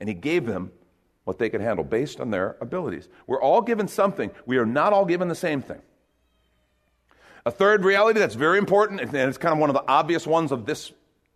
And 0.00 0.08
he 0.08 0.14
gave 0.14 0.46
them 0.46 0.70
what 1.24 1.38
they 1.38 1.48
can 1.48 1.60
handle 1.60 1.84
based 1.84 2.20
on 2.20 2.30
their 2.30 2.56
abilities. 2.60 3.08
We're 3.26 3.40
all 3.40 3.62
given 3.62 3.88
something, 3.88 4.30
we 4.46 4.58
are 4.58 4.66
not 4.66 4.92
all 4.92 5.04
given 5.04 5.28
the 5.28 5.34
same 5.34 5.62
thing. 5.62 5.80
A 7.46 7.50
third 7.50 7.84
reality 7.84 8.20
that's 8.20 8.34
very 8.34 8.58
important, 8.58 9.00
and 9.00 9.14
it's 9.14 9.38
kind 9.38 9.52
of 9.52 9.58
one 9.58 9.68
of 9.68 9.74
the 9.74 9.84
obvious 9.86 10.26
ones 10.26 10.50
of 10.50 10.64
this 10.64 10.92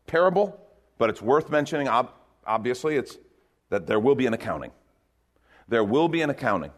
parable, 0.06 0.58
but 0.96 1.10
it's 1.10 1.20
worth 1.20 1.50
mentioning, 1.50 1.88
obviously, 2.46 2.96
it's 2.96 3.18
that 3.68 3.86
there 3.86 4.00
will 4.00 4.14
be 4.14 4.24
an 4.24 4.32
accounting. 4.32 4.70
There 5.68 5.84
will 5.84 6.08
be 6.08 6.22
an 6.22 6.30
accounting. 6.30 6.70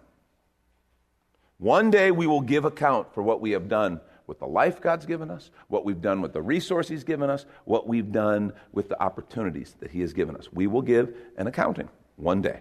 One 1.59 1.91
day 1.91 2.11
we 2.11 2.27
will 2.27 2.41
give 2.41 2.65
account 2.65 3.15
for 3.15 3.23
what 3.23 3.41
we 3.41 3.53
have 3.53 3.69
done 3.69 4.01
with 4.27 4.41
the 4.41 4.47
life 4.47 4.81
God's 4.81 5.07
given 5.07 5.31
us, 5.31 5.51
what 5.69 5.85
we've 5.85 6.01
done 6.01 6.23
with 6.23 6.33
the 6.33 6.43
resources 6.43 6.91
He's 6.91 7.05
given 7.05 7.31
us, 7.31 7.47
what 7.65 7.87
we've 7.87 8.11
done 8.11 8.53
with 8.73 8.89
the 8.89 9.01
opportunities 9.01 9.77
that 9.81 9.91
He 9.91 10.01
has 10.01 10.13
given 10.13 10.37
us. 10.37 10.53
We 10.53 10.67
will 10.67 10.83
give 10.83 11.15
an 11.37 11.47
accounting 11.47 11.89
one 12.17 12.43
day. 12.43 12.61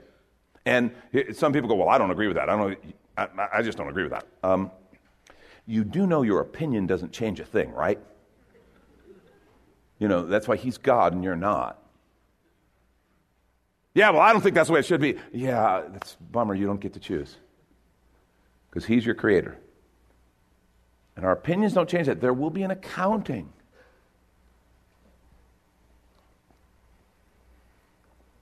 And 0.70 0.92
some 1.34 1.52
people 1.52 1.68
go, 1.68 1.74
Well, 1.74 1.90
I 1.90 1.98
don't 1.98 2.12
agree 2.12 2.28
with 2.28 2.38
that. 2.38 2.48
I, 2.48 2.56
don't, 2.56 2.78
I, 3.18 3.48
I 3.56 3.62
just 3.64 3.76
don't 3.76 3.90
agree 3.90 4.04
with 4.04 4.12
that. 4.12 4.28
Um, 4.44 4.70
you 5.66 5.84
do 5.84 6.06
know 6.06 6.22
your 6.22 6.42
opinion 6.42 6.86
doesn't 6.86 7.12
change 7.12 7.40
a 7.40 7.44
thing, 7.44 7.72
right? 7.72 8.00
You 9.98 10.08
know, 10.08 10.28
that's 10.28 10.48
why 10.48 10.58
He's 10.58 10.78
God 10.78 11.14
and 11.14 11.24
you're 11.24 11.36
not. 11.36 11.82
Yeah, 13.96 14.12
well, 14.12 14.22
I 14.22 14.32
don't 14.32 14.42
think 14.42 14.54
that's 14.54 14.68
the 14.68 14.74
way 14.74 14.80
it 14.82 14.86
should 14.86 15.02
be. 15.02 15.18
Yeah, 15.34 15.86
that's 15.90 16.16
bummer. 16.32 16.54
You 16.54 16.68
don't 16.68 16.80
get 16.80 16.94
to 16.94 17.00
choose 17.00 17.36
because 18.70 18.86
He's 18.86 19.04
your 19.04 19.16
creator. 19.16 19.58
And 21.16 21.26
our 21.26 21.32
opinions 21.32 21.74
don't 21.74 21.90
change 21.90 22.06
that. 22.06 22.22
There 22.22 22.32
will 22.32 22.52
be 22.52 22.62
an 22.62 22.70
accounting. 22.70 23.52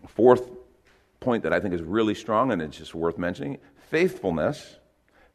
Fourth 0.10 0.57
point 1.28 1.44
that 1.44 1.52
I 1.52 1.60
think 1.60 1.74
is 1.74 1.82
really 1.82 2.16
strong 2.16 2.54
and 2.54 2.62
it's 2.62 2.78
just 2.78 2.96
worth 2.96 3.18
mentioning 3.18 3.58
faithfulness. 3.90 4.78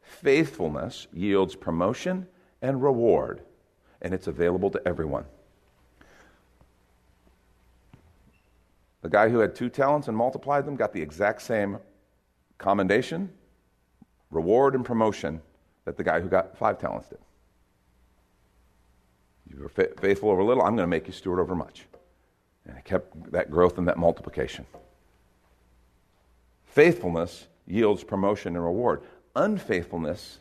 Faithfulness 0.01 1.05
yields 1.13 1.53
promotion 1.53 2.25
and 2.63 2.81
reward, 2.81 3.43
and 4.01 4.11
it's 4.11 4.25
available 4.25 4.71
to 4.71 4.81
everyone. 4.87 5.25
The 9.03 9.09
guy 9.09 9.29
who 9.29 9.37
had 9.37 9.53
two 9.53 9.69
talents 9.69 10.07
and 10.07 10.17
multiplied 10.17 10.65
them 10.65 10.75
got 10.75 10.93
the 10.93 11.01
exact 11.01 11.43
same 11.43 11.77
commendation, 12.57 13.29
reward, 14.31 14.73
and 14.73 14.83
promotion 14.83 15.43
that 15.85 15.95
the 15.95 16.03
guy 16.03 16.21
who 16.21 16.27
got 16.27 16.57
five 16.57 16.79
talents 16.79 17.09
did. 17.09 17.19
You 19.47 19.61
were 19.61 19.69
fa- 19.69 19.93
faithful 20.01 20.31
over 20.31 20.41
little, 20.41 20.63
I'm 20.63 20.75
going 20.75 20.87
to 20.89 20.95
make 20.95 21.05
you 21.05 21.13
steward 21.13 21.39
over 21.39 21.53
much. 21.53 21.85
And 22.65 22.79
it 22.79 22.83
kept 22.83 23.31
that 23.31 23.51
growth 23.51 23.77
and 23.77 23.87
that 23.87 23.97
multiplication. 23.97 24.65
Faithfulness 26.73 27.45
yields 27.67 28.03
promotion 28.03 28.55
and 28.55 28.65
reward. 28.65 29.03
Unfaithfulness, 29.35 30.39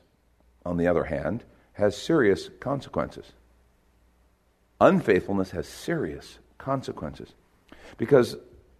on 0.64 0.78
the 0.78 0.86
other 0.86 1.04
hand, 1.04 1.44
has 1.74 1.94
serious 1.94 2.48
consequences. 2.58 3.32
Unfaithfulness 4.80 5.50
has 5.50 5.68
serious 5.68 6.38
consequences. 6.56 7.34
Because 7.98 8.34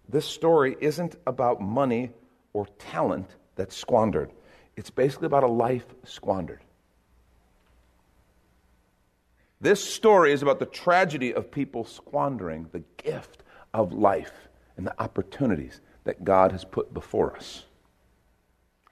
this 0.09 0.25
story 0.25 0.79
isn't 0.81 1.17
about 1.27 1.61
money 1.61 2.13
or 2.55 2.67
talent 2.79 3.29
that's 3.55 3.77
squandered, 3.77 4.33
it's 4.75 4.89
basically 4.89 5.27
about 5.27 5.45
a 5.45 5.47
life 5.47 5.85
squandered. 6.05 6.61
This 9.61 9.85
story 9.85 10.33
is 10.33 10.41
about 10.41 10.59
the 10.59 10.65
tragedy 10.65 11.35
of 11.35 11.51
people 11.51 11.85
squandering 11.85 12.71
the 12.73 12.83
gift 12.97 13.43
of 13.75 13.93
life 13.93 14.49
and 14.79 14.87
the 14.87 15.03
opportunities 15.03 15.83
that 16.05 16.25
God 16.25 16.53
has 16.53 16.65
put 16.65 16.93
before 16.93 17.37
us. 17.37 17.65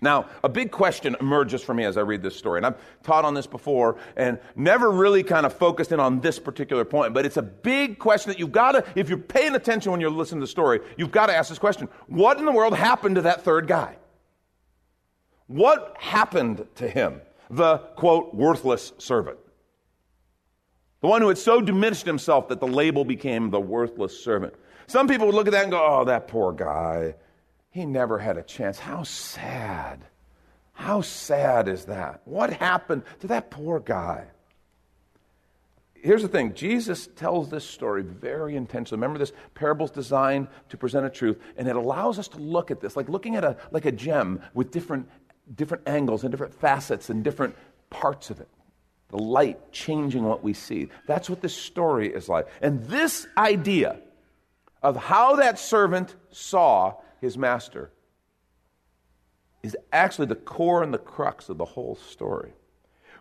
Now, 0.03 0.27
a 0.43 0.49
big 0.49 0.71
question 0.71 1.15
emerges 1.21 1.63
for 1.63 1.75
me 1.75 1.85
as 1.85 1.99
I 1.99 2.01
read 2.01 2.23
this 2.23 2.35
story. 2.35 2.59
And 2.59 2.67
I've 2.67 3.03
taught 3.03 3.27
on 3.27 3.35
this 3.35 3.47
before 3.47 3.99
and 4.17 4.39
never 4.57 4.91
really 4.91 5.23
kind 5.23 5.45
of 5.45 5.53
focused 5.53 5.93
in 5.93 6.01
on 6.01 6.21
this 6.21 6.39
particular 6.39 6.87
point, 6.87 7.13
but 7.13 7.27
it's 7.27 7.37
a 7.37 7.43
big 7.43 7.99
question 7.99 8.31
that 8.31 8.39
you've 8.39 8.53
got 8.53 8.73
to, 8.73 8.85
if 8.95 9.11
you're 9.11 9.19
paying 9.19 9.55
attention 9.55 9.93
when 9.93 10.01
you're 10.01 10.11
listening 10.11 10.41
to 10.41 10.45
the 10.45 10.51
story, 10.51 10.81
you've 10.97 11.11
got 11.11 11.27
to 11.27 11.37
ask 11.37 11.51
this 11.51 11.59
question 11.59 11.89
What 12.07 12.39
in 12.39 12.47
the 12.47 12.53
world 12.53 12.75
happened 12.75 13.17
to 13.17 13.23
that 13.23 13.43
third 13.43 13.67
guy? 13.67 13.97
What 15.49 15.97
happened 15.99 16.67
to 16.77 16.89
him, 16.89 17.21
the 17.51 17.79
quote, 17.79 18.35
worthless 18.35 18.93
servant? 18.99 19.39
The 21.03 21.09
one 21.09 21.21
who 21.23 21.29
had 21.29 21.39
so 21.39 21.61
diminished 21.61 22.07
himself 22.07 22.49
that 22.49 22.61
the 22.61 22.69
label 22.69 23.05
became 23.05 23.51
the 23.51 23.61
worthless 23.61 24.23
servant. 24.23 24.55
Some 24.91 25.07
people 25.07 25.27
would 25.27 25.37
look 25.37 25.47
at 25.47 25.53
that 25.53 25.63
and 25.63 25.71
go, 25.71 25.81
oh, 25.81 26.05
that 26.07 26.27
poor 26.27 26.53
guy. 26.53 27.15
He 27.71 27.87
never 27.87 28.19
had 28.19 28.37
a 28.37 28.43
chance. 28.43 28.77
How 28.77 29.05
sad. 29.05 30.01
How 30.73 31.01
sad 31.01 31.69
is 31.69 31.85
that? 31.85 32.23
What 32.25 32.53
happened 32.53 33.05
to 33.21 33.29
that 33.29 33.53
poor 33.53 33.79
guy? 33.79 34.27
Here's 35.95 36.23
the 36.23 36.29
thing 36.29 36.55
Jesus 36.55 37.07
tells 37.07 37.51
this 37.51 37.65
story 37.65 38.03
very 38.03 38.57
intentionally. 38.57 39.01
Remember, 39.01 39.21
this 39.21 39.33
parable's 39.55 39.93
designed 39.93 40.49
to 40.71 40.77
present 40.77 41.07
a 41.07 41.11
truth, 41.11 41.39
and 41.57 41.69
it 41.69 41.77
allows 41.77 42.19
us 42.19 42.27
to 42.27 42.39
look 42.39 42.73
at 42.73 42.81
this 42.81 42.97
like 42.97 43.09
looking 43.09 43.37
at 43.37 43.45
a, 43.45 43.57
like 43.71 43.85
a 43.85 43.93
gem 43.93 44.43
with 44.55 44.73
different, 44.73 45.09
different 45.55 45.87
angles 45.87 46.25
and 46.25 46.33
different 46.33 46.55
facets 46.55 47.11
and 47.11 47.23
different 47.23 47.55
parts 47.91 48.29
of 48.31 48.41
it 48.41 48.49
the 49.11 49.19
light 49.19 49.73
changing 49.73 50.23
what 50.23 50.45
we 50.45 50.53
see. 50.53 50.89
That's 51.07 51.29
what 51.29 51.41
this 51.41 51.55
story 51.55 52.13
is 52.13 52.29
like. 52.29 52.47
And 52.63 52.85
this 52.87 53.27
idea 53.37 53.99
of 54.83 54.97
how 54.97 55.37
that 55.37 55.59
servant 55.59 56.15
saw 56.31 56.95
his 57.21 57.37
master 57.37 57.91
is 59.63 59.77
actually 59.93 60.27
the 60.27 60.35
core 60.35 60.83
and 60.83 60.93
the 60.93 60.99
crux 60.99 61.49
of 61.49 61.59
the 61.59 61.65
whole 61.65 61.95
story. 61.97 62.53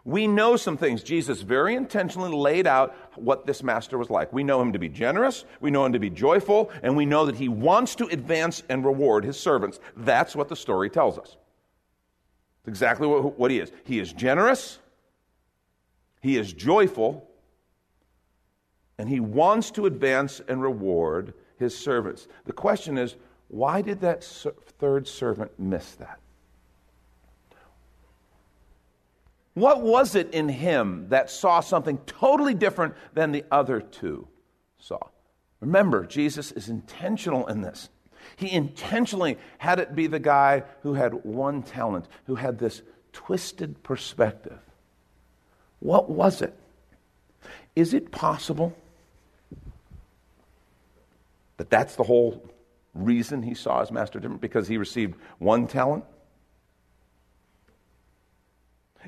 We 0.06 0.26
know 0.26 0.56
some 0.56 0.78
things. 0.78 1.04
Jesus 1.04 1.42
very 1.42 1.76
intentionally 1.76 2.32
laid 2.32 2.66
out 2.66 2.96
what 3.16 3.46
this 3.46 3.62
master 3.62 3.98
was 3.98 4.10
like. 4.10 4.32
We 4.32 4.46
know 4.46 4.62
him 4.62 4.72
to 4.72 4.80
be 4.80 4.88
generous, 4.88 5.44
we 5.60 5.72
know 5.72 5.86
him 5.86 5.94
to 5.94 6.00
be 6.00 6.10
joyful, 6.10 6.72
and 6.82 6.96
we 6.96 7.06
know 7.06 7.26
that 7.26 7.36
he 7.36 7.50
wants 7.50 7.96
to 7.96 8.06
advance 8.08 8.64
and 8.70 8.86
reward 8.86 9.26
his 9.26 9.38
servants. 9.38 9.80
That's 9.98 10.36
what 10.36 10.48
the 10.48 10.56
story 10.56 10.90
tells 10.90 11.18
us. 11.18 11.36
It's 12.62 12.70
exactly 12.70 13.08
what, 13.08 13.38
what 13.38 13.52
he 13.52 13.60
is. 13.60 13.72
He 13.84 14.00
is 14.00 14.14
generous, 14.14 14.80
he 16.22 16.38
is 16.38 16.54
joyful 16.54 17.30
and 19.00 19.08
he 19.08 19.22
wants 19.22 19.72
to 19.72 19.86
advance 19.86 20.42
and 20.46 20.62
reward 20.62 21.34
his 21.60 21.78
servants. 21.78 22.28
The 22.46 22.54
question 22.54 22.98
is, 22.98 23.16
why 23.50 23.82
did 23.82 24.02
that 24.02 24.24
third 24.24 25.08
servant 25.08 25.52
miss 25.60 25.92
that? 25.96 26.20
What 29.54 29.82
was 29.82 30.16
it 30.16 30.34
in 30.34 30.48
him 30.48 31.08
that 31.10 31.30
saw 31.30 31.60
something 31.60 31.98
totally 32.06 32.54
different 32.54 32.96
than 33.14 33.32
the 33.32 33.44
other 33.52 33.82
two 33.82 34.28
saw? 34.78 35.00
Remember, 35.60 36.06
Jesus 36.06 36.52
is 36.54 36.70
intentional 36.70 37.46
in 37.48 37.62
this. 37.62 37.90
He 38.38 38.52
intentionally 38.52 39.38
had 39.58 39.80
it 39.80 39.96
be 39.96 40.08
the 40.08 40.20
guy 40.20 40.64
who 40.84 40.94
had 40.94 41.26
one 41.26 41.64
talent, 41.64 42.08
who 42.26 42.36
had 42.36 42.58
this 42.58 42.82
twisted 43.12 43.84
perspective. 43.84 44.60
What 45.80 46.10
was 46.10 46.42
it? 46.42 46.54
Is 47.76 47.94
it 47.94 48.12
possible 48.12 48.76
that 51.60 51.70
that's 51.70 51.98
the 51.98 52.04
whole 52.04 52.50
reason 52.94 53.44
he 53.44 53.54
saw 53.54 53.82
his 53.82 53.92
master 53.92 54.18
different? 54.18 54.40
Because 54.40 54.70
he 54.70 54.78
received 54.78 55.20
one 55.40 55.68
talent? 55.68 56.06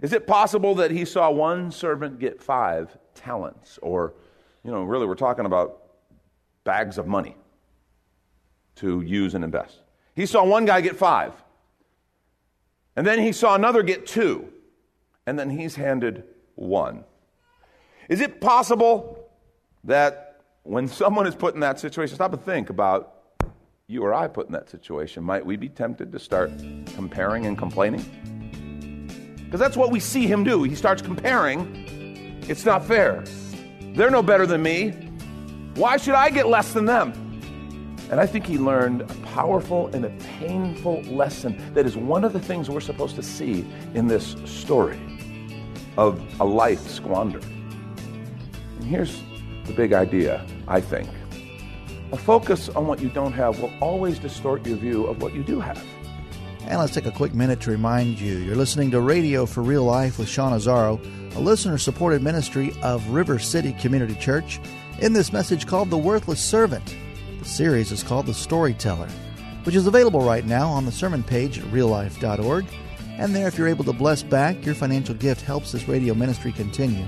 Is 0.02 0.12
it 0.12 0.28
possible 0.28 0.76
that 0.76 0.92
he 0.92 1.06
saw 1.06 1.32
one 1.32 1.72
servant 1.72 2.20
get 2.20 2.42
five 2.42 2.98
talents? 3.16 3.80
Or, 3.82 4.16
you 4.66 4.72
know, 4.72 4.84
really, 4.84 5.06
we're 5.06 5.16
talking 5.16 5.46
about 5.46 5.82
bags 6.66 6.98
of 6.98 7.08
money 7.08 7.38
to 8.76 9.00
use 9.00 9.34
and 9.34 9.46
invest. 9.46 9.80
He 10.14 10.26
saw 10.26 10.44
one 10.44 10.66
guy 10.66 10.82
get 10.82 10.98
five. 10.98 11.32
And 12.98 13.08
then 13.08 13.20
he 13.20 13.32
saw 13.32 13.56
another 13.56 13.82
get 13.82 14.06
two. 14.06 14.50
And 15.26 15.40
then 15.40 15.50
he's 15.50 15.76
handed 15.76 16.26
one. 16.56 17.06
Is 18.10 18.20
it 18.20 18.42
possible 18.42 19.30
that 19.86 20.31
when 20.64 20.88
someone 20.88 21.26
is 21.28 21.36
put 21.36 21.54
in 21.56 21.60
that 21.62 21.80
situation, 21.80 22.16
stop 22.16 22.34
and 22.34 22.44
think 22.44 22.70
about 22.70 23.16
you 23.88 24.04
or 24.04 24.14
I 24.14 24.28
put 24.28 24.46
in 24.48 24.54
that 24.54 24.70
situation, 24.70 25.24
might 25.24 25.46
we 25.46 25.58
be 25.58 25.70
tempted 25.70 26.12
to 26.12 26.20
start 26.20 26.52
comparing 26.96 27.46
and 27.46 27.58
complaining? 27.58 29.38
Because 29.44 29.60
that's 29.60 29.76
what 29.76 29.92
we 29.92 30.00
see 30.00 30.28
him 30.28 30.44
do. 30.44 30.64
He 30.64 30.76
starts 30.76 31.02
comparing. 31.02 32.44
It's 32.48 32.64
not 32.64 32.86
fair. 32.86 33.24
They're 33.96 34.12
no 34.12 34.24
better 34.24 34.46
than 34.46 34.62
me. 34.62 34.92
Why 35.76 35.98
should 35.98 36.14
I 36.14 36.30
get 36.30 36.48
less 36.48 36.74
than 36.74 36.86
them? 36.86 37.14
And 38.10 38.20
I 38.20 38.26
think 38.26 38.46
he 38.46 38.58
learned 38.58 39.02
a 39.02 39.14
powerful 39.26 39.88
and 39.88 40.06
a 40.06 40.10
painful 40.38 41.02
lesson 41.04 41.74
that 41.74 41.86
is 41.86 41.98
one 41.98 42.24
of 42.24 42.34
the 42.34 42.40
things 42.40 42.70
we're 42.70 42.82
supposed 42.82 43.16
to 43.16 43.24
see 43.24 43.66
in 43.94 44.08
this 44.08 44.36
story 44.46 45.00
of 45.98 46.22
a 46.40 46.46
life 46.46 46.88
squandered. 46.88 47.44
And 47.44 48.84
here's 48.84 49.22
the 49.66 49.74
big 49.74 49.94
idea, 49.94 50.46
I 50.68 50.82
think. 50.82 51.10
A 52.12 52.18
focus 52.18 52.70
on 52.70 52.88
what 52.88 53.00
you 53.00 53.10
don't 53.10 53.34
have 53.34 53.60
will 53.60 53.72
always 53.80 54.20
distort 54.20 54.66
your 54.66 54.78
view 54.78 55.06
of 55.06 55.22
what 55.22 55.34
you 55.34 55.44
do 55.44 55.60
have. 55.60 55.84
And 56.68 56.80
let's 56.80 56.94
take 56.94 57.06
a 57.06 57.12
quick 57.12 57.34
minute 57.34 57.60
to 57.62 57.72
remind 57.72 58.20
you 58.20 58.38
you're 58.38 58.56
listening 58.56 58.92
to 58.92 59.02
Radio 59.02 59.46
for 59.46 59.62
Real 59.62 59.84
Life 59.84 60.20
with 60.20 60.30
Sean 60.30 60.54
Azzaro, 60.54 61.00
a 61.36 61.40
listener 61.40 61.78
supported 61.78 62.22
ministry 62.22 62.74
of 62.84 63.08
River 63.10 63.40
City 63.40 63.74
Community 63.74 64.16
Church, 64.16 64.60
in 65.00 65.14
this 65.14 65.34
message 65.34 65.66
called 65.66 65.90
The 65.90 65.98
Worthless 65.98 66.42
Servant. 66.42 66.96
The 67.40 67.46
series 67.46 67.92
is 67.92 68.04
called 68.04 68.26
The 68.26 68.34
Storyteller, 68.34 69.10
which 69.64 69.76
is 69.76 69.88
available 69.88 70.22
right 70.22 70.46
now 70.46 70.68
on 70.68 70.86
the 70.86 70.92
sermon 70.92 71.24
page 71.24 71.58
at 71.60 71.66
reallife.org 71.66 72.66
and 73.22 73.36
there, 73.36 73.48
if 73.48 73.56
you're 73.56 73.68
able 73.68 73.84
to 73.84 73.94
bless 73.94 74.24
back, 74.24 74.66
your 74.66 74.74
financial 74.74 75.14
gift 75.14 75.42
helps 75.42 75.72
this 75.72 75.88
radio 75.88 76.16
ministry 76.16 76.52
continue. 76.52 77.06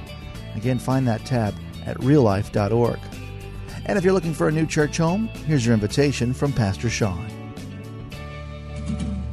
Again, 0.56 0.78
find 0.78 1.08
that 1.08 1.26
tab 1.26 1.56
at 1.86 1.98
reallife.org. 1.98 3.00
And 3.86 3.98
if 3.98 4.04
you're 4.04 4.14
looking 4.14 4.34
for 4.34 4.48
a 4.48 4.52
new 4.52 4.66
church 4.66 4.98
home, 4.98 5.28
here's 5.46 5.66
your 5.66 5.74
invitation 5.74 6.34
from 6.34 6.54
Pastor 6.54 6.90
Sean. 6.90 7.28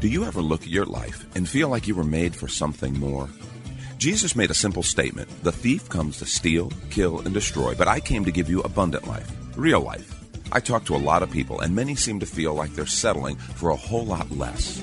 Do 0.01 0.09
you 0.09 0.25
ever 0.25 0.41
look 0.41 0.63
at 0.63 0.69
your 0.69 0.87
life 0.87 1.27
and 1.37 1.49
feel 1.49 1.69
like 1.69 1.87
you 1.87 1.95
were 1.95 2.05
made 2.05 2.35
for 2.35 2.49
something 2.49 2.99
more? 2.99 3.29
Jesus 3.99 4.35
made 4.35 4.51
a 4.51 4.55
simple 4.55 4.83
statement 4.83 5.29
The 5.43 5.53
thief 5.53 5.89
comes 5.91 6.19
to 6.19 6.25
steal, 6.25 6.73
kill, 6.89 7.21
and 7.21 7.35
destroy, 7.35 7.75
but 7.75 7.87
I 7.87 8.01
came 8.01 8.25
to 8.25 8.33
give 8.33 8.49
you 8.49 8.63
abundant 8.63 9.07
life, 9.07 9.31
real 9.57 9.81
life. 9.81 10.19
I 10.53 10.61
talk 10.61 10.85
to 10.87 10.97
a 10.97 11.05
lot 11.05 11.23
of 11.23 11.31
people, 11.31 11.61
and 11.61 11.77
many 11.77 11.95
seem 11.95 12.19
to 12.21 12.27
feel 12.27 12.55
like 12.55 12.75
they're 12.75 12.87
settling 12.87 13.37
for 13.37 13.71
a 13.71 13.77
whole 13.77 14.07
lot 14.07 14.31
less. 14.31 14.83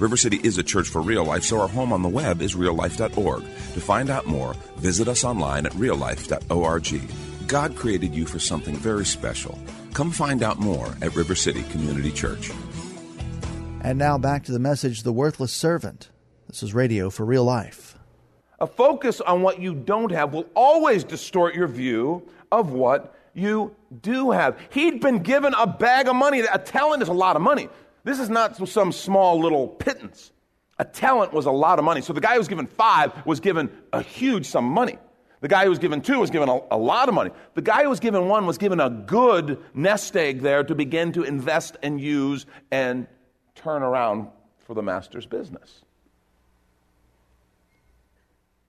River 0.00 0.16
City 0.16 0.40
is 0.42 0.56
a 0.56 0.62
church 0.62 0.88
for 0.88 1.02
real 1.02 1.24
life, 1.24 1.42
so 1.42 1.60
our 1.60 1.68
home 1.68 1.92
on 1.92 2.00
the 2.00 2.08
web 2.08 2.40
is 2.40 2.54
reallife.org. 2.54 3.42
To 3.42 3.80
find 3.80 4.08
out 4.08 4.26
more, 4.26 4.54
visit 4.76 5.08
us 5.08 5.24
online 5.24 5.66
at 5.66 5.72
reallife.org. 5.72 7.46
God 7.46 7.76
created 7.76 8.14
you 8.14 8.24
for 8.24 8.38
something 8.38 8.74
very 8.76 9.04
special. 9.04 9.58
Come 9.92 10.10
find 10.10 10.42
out 10.42 10.58
more 10.58 10.94
at 11.02 11.14
River 11.14 11.34
City 11.34 11.64
Community 11.64 12.10
Church. 12.10 12.50
And 13.82 13.98
now 13.98 14.16
back 14.16 14.44
to 14.44 14.52
the 14.52 14.58
message 14.58 15.02
The 15.02 15.12
Worthless 15.12 15.52
Servant. 15.52 16.08
This 16.48 16.62
is 16.62 16.72
Radio 16.72 17.10
for 17.10 17.26
Real 17.26 17.44
Life. 17.44 17.98
A 18.58 18.66
focus 18.66 19.20
on 19.20 19.42
what 19.42 19.60
you 19.60 19.74
don't 19.74 20.12
have 20.12 20.32
will 20.32 20.46
always 20.54 21.04
distort 21.04 21.54
your 21.54 21.68
view 21.68 22.26
of 22.50 22.72
what 22.72 23.14
you 23.34 23.76
do 24.00 24.30
have. 24.30 24.58
He'd 24.70 25.00
been 25.00 25.18
given 25.18 25.52
a 25.58 25.66
bag 25.66 26.08
of 26.08 26.16
money. 26.16 26.40
A 26.40 26.58
talent 26.58 27.02
is 27.02 27.08
a 27.08 27.12
lot 27.12 27.36
of 27.36 27.42
money. 27.42 27.68
This 28.04 28.18
is 28.18 28.30
not 28.30 28.56
some 28.68 28.92
small 28.92 29.40
little 29.40 29.68
pittance. 29.68 30.32
A 30.78 30.84
talent 30.84 31.32
was 31.32 31.46
a 31.46 31.50
lot 31.50 31.78
of 31.78 31.84
money. 31.84 32.00
So 32.00 32.12
the 32.12 32.20
guy 32.20 32.32
who 32.32 32.38
was 32.38 32.48
given 32.48 32.66
five 32.66 33.12
was 33.26 33.40
given 33.40 33.70
a 33.92 34.02
huge 34.02 34.46
sum 34.46 34.66
of 34.66 34.72
money. 34.72 34.98
The 35.40 35.48
guy 35.48 35.64
who 35.64 35.70
was 35.70 35.78
given 35.78 36.02
two 36.02 36.18
was 36.18 36.30
given 36.30 36.48
a, 36.48 36.60
a, 36.70 36.76
lot 36.76 37.08
of 37.08 37.14
money. 37.14 37.30
The 37.54 37.62
guy 37.62 37.82
who 37.82 37.88
was 37.88 38.00
given 38.00 38.28
one 38.28 38.46
was 38.46 38.58
given 38.58 38.78
a 38.78 38.90
good 38.90 39.58
nest 39.74 40.16
egg 40.16 40.42
there 40.42 40.62
to 40.64 40.74
begin 40.74 41.12
to 41.12 41.22
invest 41.22 41.76
and 41.82 42.00
use 42.00 42.46
and 42.70 43.06
turn 43.54 43.82
around 43.82 44.28
for 44.58 44.74
the 44.74 44.82
master's 44.82 45.26
business. 45.26 45.82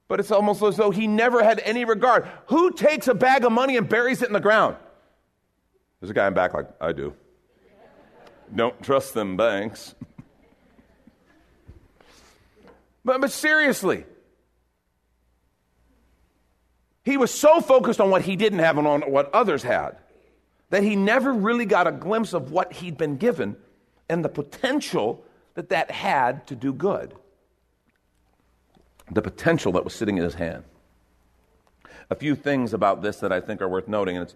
But 0.07 0.19
it's 0.19 0.31
almost 0.31 0.61
as 0.61 0.75
though 0.75 0.91
he 0.91 1.07
never 1.07 1.43
had 1.43 1.59
any 1.59 1.85
regard. 1.85 2.27
Who 2.47 2.71
takes 2.71 3.07
a 3.07 3.13
bag 3.13 3.45
of 3.45 3.51
money 3.51 3.77
and 3.77 3.87
buries 3.87 4.21
it 4.21 4.27
in 4.27 4.33
the 4.33 4.41
ground? 4.41 4.75
There's 5.99 6.09
a 6.09 6.13
guy 6.13 6.27
in 6.27 6.33
back 6.33 6.53
like, 6.53 6.67
I 6.81 6.91
do. 6.91 7.13
Don't 8.53 8.81
trust 8.83 9.13
them 9.13 9.37
banks. 9.37 9.95
but, 13.05 13.21
but 13.21 13.31
seriously, 13.31 14.05
he 17.03 17.17
was 17.17 17.31
so 17.31 17.61
focused 17.61 18.01
on 18.01 18.09
what 18.09 18.23
he 18.23 18.35
didn't 18.35 18.59
have 18.59 18.77
and 18.77 18.87
on 18.87 19.01
what 19.03 19.33
others 19.33 19.63
had 19.63 19.97
that 20.69 20.83
he 20.83 20.95
never 20.95 21.33
really 21.33 21.65
got 21.65 21.87
a 21.87 21.91
glimpse 21.91 22.33
of 22.33 22.51
what 22.51 22.73
he'd 22.73 22.97
been 22.97 23.17
given 23.17 23.55
and 24.09 24.23
the 24.23 24.29
potential 24.29 25.23
that 25.53 25.69
that 25.69 25.91
had 25.91 26.47
to 26.47 26.55
do 26.55 26.73
good. 26.73 27.13
The 29.11 29.21
potential 29.21 29.73
that 29.73 29.83
was 29.83 29.93
sitting 29.93 30.17
in 30.17 30.23
his 30.23 30.35
hand. 30.35 30.63
A 32.09 32.15
few 32.15 32.35
things 32.35 32.73
about 32.73 33.01
this 33.01 33.17
that 33.17 33.31
I 33.31 33.41
think 33.41 33.61
are 33.61 33.67
worth 33.67 33.87
noting, 33.87 34.15
and 34.17 34.23
it's 34.23 34.35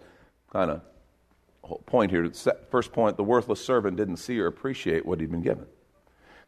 kind 0.51 0.71
of 0.71 0.81
point 1.85 2.11
here. 2.11 2.31
First 2.69 2.91
point 2.93 3.17
the 3.17 3.23
worthless 3.23 3.63
servant 3.63 3.97
didn't 3.97 4.17
see 4.17 4.39
or 4.39 4.47
appreciate 4.47 5.05
what 5.05 5.19
he'd 5.19 5.31
been 5.31 5.41
given. 5.41 5.65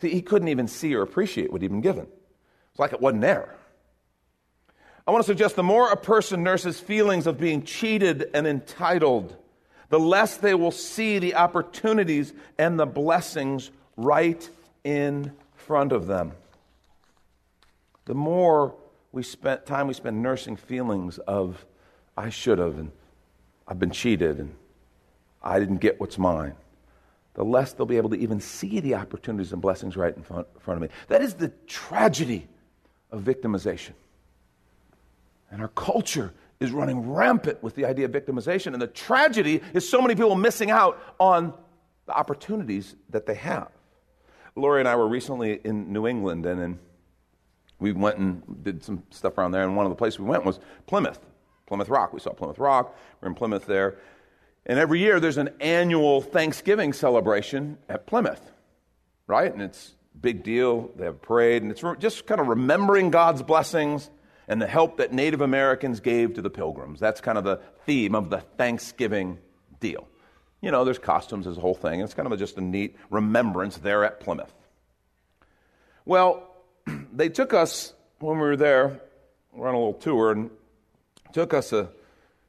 See, 0.01 0.09
he 0.09 0.21
couldn't 0.21 0.47
even 0.47 0.67
see 0.67 0.93
or 0.95 1.01
appreciate 1.01 1.51
what 1.51 1.61
he'd 1.61 1.69
been 1.69 1.81
given. 1.81 2.07
It's 2.71 2.79
like 2.79 2.93
it 2.93 3.01
wasn't 3.01 3.21
there. 3.21 3.55
I 5.07 5.11
want 5.11 5.23
to 5.23 5.31
suggest 5.31 5.55
the 5.55 5.63
more 5.63 5.89
a 5.89 5.97
person 5.97 6.43
nurses 6.43 6.79
feelings 6.79 7.27
of 7.27 7.39
being 7.39 7.63
cheated 7.63 8.29
and 8.33 8.45
entitled, 8.45 9.35
the 9.89 9.99
less 9.99 10.37
they 10.37 10.53
will 10.53 10.71
see 10.71 11.17
the 11.17 11.35
opportunities 11.35 12.33
and 12.59 12.77
the 12.77 12.85
blessings 12.85 13.71
right 13.95 14.47
in 14.83 15.31
front 15.55 15.93
of 15.93 16.07
them. 16.07 16.33
The 18.05 18.15
more 18.15 18.75
we 19.11 19.23
spent 19.23 19.65
time 19.65 19.87
we 19.87 19.93
spend 19.93 20.21
nursing 20.21 20.57
feelings 20.57 21.17
of 21.19 21.65
I 22.15 22.29
should 22.29 22.59
have 22.59 22.77
and 22.77 22.91
I've 23.67 23.79
been 23.79 23.91
cheated 23.91 24.39
and 24.39 24.55
I 25.47 25.59
didn't 25.59 25.77
get 25.77 25.97
what's 25.97 26.17
mine, 26.17 26.55
the 27.33 27.45
less 27.45 27.71
they'll 27.71 27.85
be 27.85 27.95
able 27.95 28.09
to 28.09 28.17
even 28.17 28.41
see 28.41 28.81
the 28.81 28.95
opportunities 28.95 29.53
and 29.53 29.61
blessings 29.61 29.95
right 29.95 30.15
in 30.15 30.21
front, 30.21 30.47
of 30.67 30.81
me. 30.81 30.89
That 31.07 31.21
is 31.21 31.35
the 31.35 31.49
tragedy 31.67 32.47
of 33.11 33.21
victimization. 33.21 33.93
And 35.49 35.61
our 35.61 35.69
culture 35.69 36.33
is 36.59 36.71
running 36.71 37.09
rampant 37.13 37.63
with 37.63 37.75
the 37.75 37.85
idea 37.85 38.05
of 38.05 38.11
victimization. 38.11 38.73
And 38.73 38.81
the 38.81 38.87
tragedy 38.87 39.61
is 39.73 39.87
so 39.87 40.01
many 40.01 40.15
people 40.15 40.35
missing 40.35 40.69
out 40.69 41.01
on 41.17 41.53
the 42.07 42.13
opportunities 42.13 42.97
that 43.11 43.25
they 43.25 43.35
have. 43.35 43.69
Lori 44.55 44.81
and 44.81 44.89
I 44.89 44.97
were 44.97 45.07
recently 45.07 45.61
in 45.63 45.93
New 45.93 46.07
England, 46.07 46.45
and 46.45 46.61
in, 46.61 46.79
we 47.79 47.93
went 47.93 48.17
and 48.17 48.63
did 48.63 48.83
some 48.83 49.03
stuff 49.11 49.37
around 49.37 49.51
there. 49.51 49.63
And 49.63 49.77
one 49.77 49.85
of 49.85 49.91
the 49.91 49.95
places 49.95 50.19
we 50.19 50.25
went 50.25 50.43
was 50.43 50.59
Plymouth, 50.87 51.19
Plymouth 51.67 51.87
Rock. 51.87 52.11
We 52.11 52.19
saw 52.19 52.33
Plymouth 52.33 52.59
Rock. 52.59 52.97
We 53.21 53.27
are 53.27 53.29
in 53.29 53.35
Plymouth 53.35 53.65
there. 53.65 53.99
And 54.67 54.77
every 54.77 54.99
year 54.99 55.19
there's 55.21 55.37
an 55.37 55.49
annual 55.61 56.21
Thanksgiving 56.21 56.91
celebration 56.91 57.77
at 57.87 58.05
Plymouth, 58.05 58.51
right? 59.25 59.51
And 59.51 59.61
it's 59.61 59.95
a 60.13 60.17
big 60.17 60.43
deal. 60.43 60.91
They 60.97 61.05
have 61.05 61.15
a 61.15 61.17
parade, 61.19 61.63
and 61.63 61.71
it's 61.71 61.83
just 61.99 62.27
kind 62.27 62.41
of 62.41 62.47
remembering 62.47 63.09
God's 63.09 63.41
blessings 63.41 64.09
and 64.49 64.61
the 64.61 64.67
help 64.67 64.97
that 64.97 65.13
Native 65.13 65.39
Americans 65.39 66.01
gave 66.01 66.33
to 66.33 66.41
the 66.41 66.49
pilgrims. 66.49 66.99
That's 66.99 67.21
kind 67.21 67.37
of 67.37 67.45
the 67.45 67.61
theme 67.85 68.13
of 68.13 68.29
the 68.29 68.41
Thanksgiving 68.41 69.39
deal. 69.79 70.05
You 70.59 70.71
know, 70.71 70.83
there's 70.83 70.99
costumes, 70.99 71.45
there's 71.45 71.57
a 71.57 71.61
whole 71.61 71.73
thing. 71.73 72.01
It's 72.01 72.13
kind 72.13 72.31
of 72.31 72.37
just 72.37 72.57
a 72.57 72.61
neat 72.61 72.97
remembrance 73.09 73.77
there 73.77 74.03
at 74.03 74.19
Plymouth. 74.19 74.53
Well, 76.03 76.43
they 77.13 77.29
took 77.29 77.53
us 77.53 77.93
when 78.19 78.37
we 78.37 78.47
were 78.47 78.57
there, 78.57 78.99
we 79.53 79.61
are 79.61 79.69
on 79.69 79.75
a 79.75 79.77
little 79.77 79.93
tour, 79.93 80.31
and 80.31 80.49
took 81.31 81.53
us 81.53 81.71
a 81.71 81.89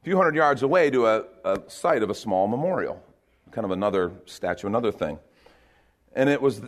few 0.02 0.16
hundred 0.16 0.34
yards 0.34 0.62
away 0.62 0.90
to 0.90 1.06
a, 1.06 1.24
a 1.44 1.60
site 1.68 2.02
of 2.02 2.10
a 2.10 2.14
small 2.14 2.46
memorial, 2.46 3.02
kind 3.50 3.64
of 3.64 3.70
another 3.70 4.12
statue, 4.26 4.66
another 4.66 4.92
thing. 4.92 5.18
And 6.14 6.28
it 6.28 6.40
was 6.40 6.58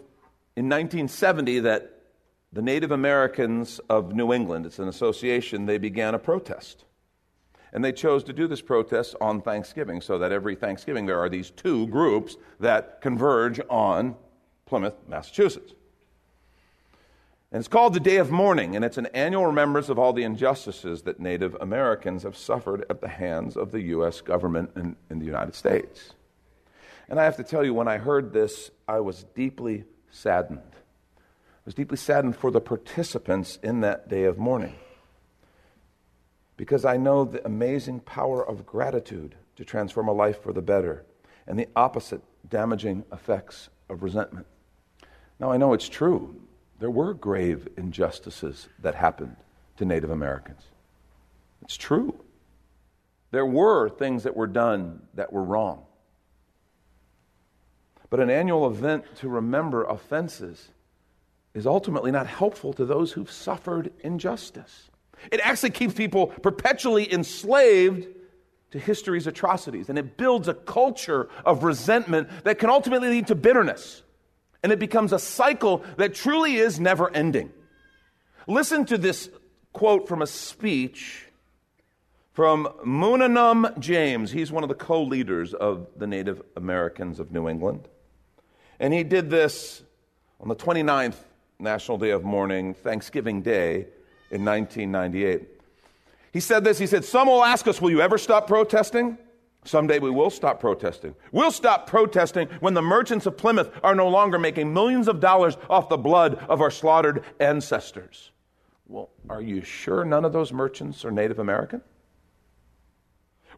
in 0.56 0.68
1970 0.68 1.60
that 1.60 2.00
the 2.52 2.62
Native 2.62 2.90
Americans 2.90 3.80
of 3.88 4.14
New 4.14 4.32
England, 4.32 4.66
it's 4.66 4.78
an 4.78 4.88
association, 4.88 5.66
they 5.66 5.78
began 5.78 6.14
a 6.14 6.18
protest. 6.18 6.84
And 7.72 7.84
they 7.84 7.92
chose 7.92 8.24
to 8.24 8.32
do 8.32 8.48
this 8.48 8.60
protest 8.60 9.14
on 9.20 9.40
Thanksgiving, 9.40 10.00
so 10.00 10.18
that 10.18 10.32
every 10.32 10.56
Thanksgiving 10.56 11.06
there 11.06 11.20
are 11.20 11.28
these 11.28 11.50
two 11.50 11.86
groups 11.86 12.36
that 12.58 13.00
converge 13.00 13.60
on 13.70 14.16
Plymouth, 14.66 14.96
Massachusetts. 15.08 15.74
And 17.52 17.58
it's 17.58 17.68
called 17.68 17.94
the 17.94 18.00
Day 18.00 18.18
of 18.18 18.30
Mourning, 18.30 18.76
and 18.76 18.84
it's 18.84 18.96
an 18.96 19.06
annual 19.06 19.46
remembrance 19.46 19.88
of 19.88 19.98
all 19.98 20.12
the 20.12 20.22
injustices 20.22 21.02
that 21.02 21.18
Native 21.18 21.56
Americans 21.60 22.22
have 22.22 22.36
suffered 22.36 22.86
at 22.88 23.00
the 23.00 23.08
hands 23.08 23.56
of 23.56 23.72
the 23.72 23.80
U.S. 23.82 24.20
government 24.20 24.70
in, 24.76 24.94
in 25.10 25.18
the 25.18 25.26
United 25.26 25.56
States. 25.56 26.14
And 27.08 27.18
I 27.18 27.24
have 27.24 27.36
to 27.38 27.42
tell 27.42 27.64
you, 27.64 27.74
when 27.74 27.88
I 27.88 27.98
heard 27.98 28.32
this, 28.32 28.70
I 28.86 29.00
was 29.00 29.24
deeply 29.34 29.82
saddened. 30.12 30.60
I 30.62 31.62
was 31.64 31.74
deeply 31.74 31.96
saddened 31.96 32.36
for 32.36 32.52
the 32.52 32.60
participants 32.60 33.58
in 33.64 33.80
that 33.80 34.08
day 34.08 34.24
of 34.24 34.38
mourning. 34.38 34.76
Because 36.56 36.84
I 36.84 36.98
know 36.98 37.24
the 37.24 37.44
amazing 37.44 37.98
power 38.00 38.46
of 38.46 38.64
gratitude 38.64 39.34
to 39.56 39.64
transform 39.64 40.06
a 40.06 40.12
life 40.12 40.40
for 40.40 40.52
the 40.52 40.62
better, 40.62 41.04
and 41.48 41.58
the 41.58 41.68
opposite 41.74 42.22
damaging 42.48 43.04
effects 43.12 43.70
of 43.88 44.04
resentment. 44.04 44.46
Now, 45.40 45.50
I 45.50 45.56
know 45.56 45.72
it's 45.72 45.88
true 45.88 46.40
there 46.80 46.90
were 46.90 47.14
grave 47.14 47.68
injustices 47.76 48.68
that 48.80 48.94
happened 48.94 49.36
to 49.76 49.84
Native 49.84 50.10
Americans. 50.10 50.62
It's 51.62 51.76
true. 51.76 52.18
There 53.30 53.46
were 53.46 53.88
things 53.88 54.24
that 54.24 54.34
were 54.34 54.46
done 54.46 55.02
that 55.14 55.32
were 55.32 55.44
wrong. 55.44 55.84
But 58.08 58.18
an 58.18 58.30
annual 58.30 58.66
event 58.66 59.04
to 59.16 59.28
remember 59.28 59.84
offenses 59.84 60.70
is 61.54 61.66
ultimately 61.66 62.10
not 62.10 62.26
helpful 62.26 62.72
to 62.72 62.84
those 62.84 63.12
who've 63.12 63.30
suffered 63.30 63.92
injustice. 64.00 64.90
It 65.30 65.40
actually 65.44 65.70
keeps 65.70 65.94
people 65.94 66.28
perpetually 66.28 67.12
enslaved 67.12 68.08
to 68.70 68.78
history's 68.78 69.26
atrocities, 69.26 69.88
and 69.90 69.98
it 69.98 70.16
builds 70.16 70.48
a 70.48 70.54
culture 70.54 71.28
of 71.44 71.62
resentment 71.62 72.28
that 72.44 72.58
can 72.58 72.70
ultimately 72.70 73.10
lead 73.10 73.26
to 73.26 73.34
bitterness 73.34 74.02
and 74.62 74.72
it 74.72 74.78
becomes 74.78 75.12
a 75.12 75.18
cycle 75.18 75.84
that 75.96 76.14
truly 76.14 76.56
is 76.56 76.78
never 76.78 77.14
ending. 77.14 77.52
Listen 78.46 78.84
to 78.86 78.98
this 78.98 79.30
quote 79.72 80.08
from 80.08 80.22
a 80.22 80.26
speech 80.26 81.26
From 82.32 82.68
Moonanum 82.84 83.78
James. 83.78 84.30
He's 84.30 84.50
one 84.52 84.62
of 84.62 84.68
the 84.68 84.74
co 84.74 85.02
leaders 85.02 85.52
of 85.54 85.86
the 85.96 86.06
Native 86.06 86.42
Americans 86.56 87.20
of 87.20 87.32
New 87.32 87.48
England. 87.48 87.88
And 88.78 88.94
he 88.94 89.04
did 89.04 89.30
this 89.30 89.82
on 90.40 90.48
the 90.48 90.56
29th 90.56 91.16
National 91.58 91.98
Day 91.98 92.10
of 92.10 92.24
Mourning, 92.24 92.72
Thanksgiving 92.72 93.42
Day 93.42 93.86
in 94.30 94.44
1998. 94.44 95.48
He 96.32 96.40
said 96.40 96.64
this 96.64 96.78
He 96.78 96.86
said, 96.86 97.04
Some 97.04 97.28
will 97.28 97.44
ask 97.44 97.66
us, 97.68 97.80
Will 97.80 97.90
you 97.90 98.00
ever 98.00 98.18
stop 98.18 98.46
protesting? 98.46 99.18
Someday 99.64 99.98
we 99.98 100.10
will 100.10 100.30
stop 100.30 100.58
protesting. 100.58 101.14
We'll 101.32 101.52
stop 101.52 101.86
protesting 101.86 102.48
when 102.60 102.74
the 102.74 102.82
merchants 102.82 103.26
of 103.26 103.36
Plymouth 103.36 103.70
are 103.82 103.94
no 103.94 104.08
longer 104.08 104.38
making 104.38 104.72
millions 104.72 105.06
of 105.06 105.20
dollars 105.20 105.58
off 105.68 105.88
the 105.88 105.98
blood 105.98 106.36
of 106.48 106.60
our 106.60 106.70
slaughtered 106.70 107.24
ancestors. 107.40 108.30
Well, 108.86 109.10
are 109.28 109.42
you 109.42 109.62
sure 109.62 110.04
none 110.04 110.24
of 110.24 110.32
those 110.32 110.52
merchants 110.52 111.04
are 111.04 111.10
Native 111.10 111.38
American? 111.38 111.82